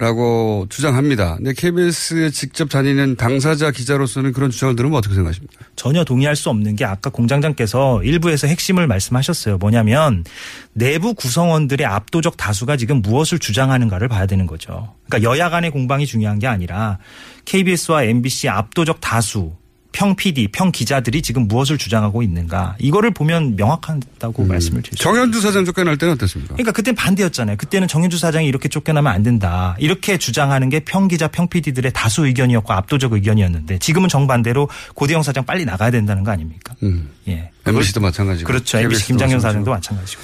[0.00, 1.36] 라고 주장합니다.
[1.36, 5.66] 근데 KBS에 직접 다니는 당사자 기자로서는 그런 주장을 들으면 어떻게 생각하십니까?
[5.76, 9.58] 전혀 동의할 수 없는 게 아까 공장장께서 일부에서 핵심을 말씀하셨어요.
[9.58, 10.24] 뭐냐면
[10.72, 14.94] 내부 구성원들의 압도적 다수가 지금 무엇을 주장하는가를 봐야 되는 거죠.
[15.06, 16.96] 그러니까 여야 간의 공방이 중요한 게 아니라
[17.44, 19.52] KBS와 MBC 압도적 다수
[19.92, 25.02] 평 PD, 평 기자들이 지금 무엇을 주장하고 있는가 이거를 보면 명확하다고 말씀을 드리죠.
[25.02, 26.54] 정현주 사장 쫓겨날 때는 어땠습니까?
[26.54, 27.56] 그러니까 그때는 반대였잖아요.
[27.56, 29.74] 그때는 정현주 사장이 이렇게 쫓겨나면 안 된다.
[29.78, 35.64] 이렇게 주장하는 게 평 기자, 평PD들의 다수 의견이었고 압도적 의견이었는데 지금은 정반대로 고대영 사장 빨리
[35.64, 36.74] 나가야 된다는 거 아닙니까?
[36.82, 37.10] 음.
[37.28, 37.50] 예.
[37.66, 38.46] MBC도 마찬가지고.
[38.46, 38.78] 그렇죠.
[38.78, 39.48] MBC 김장현 마찬가지고.
[39.48, 40.22] 사장도 마찬가지고.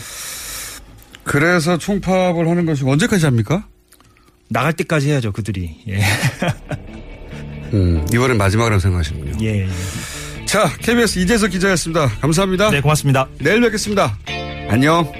[1.25, 3.67] 그래서 총파업을 하는 것이 언제까지 합니까?
[4.49, 5.77] 나갈 때까지 해야죠, 그들이.
[5.89, 6.01] 예.
[7.75, 9.45] 음, 이번엔 마지막이라고 생각하시는군요.
[9.45, 9.69] 예, 예.
[10.47, 12.09] 자, KBS 이재석 기자였습니다.
[12.21, 12.71] 감사합니다.
[12.71, 13.29] 네, 고맙습니다.
[13.39, 14.17] 내일 뵙겠습니다.
[14.69, 15.11] 안녕.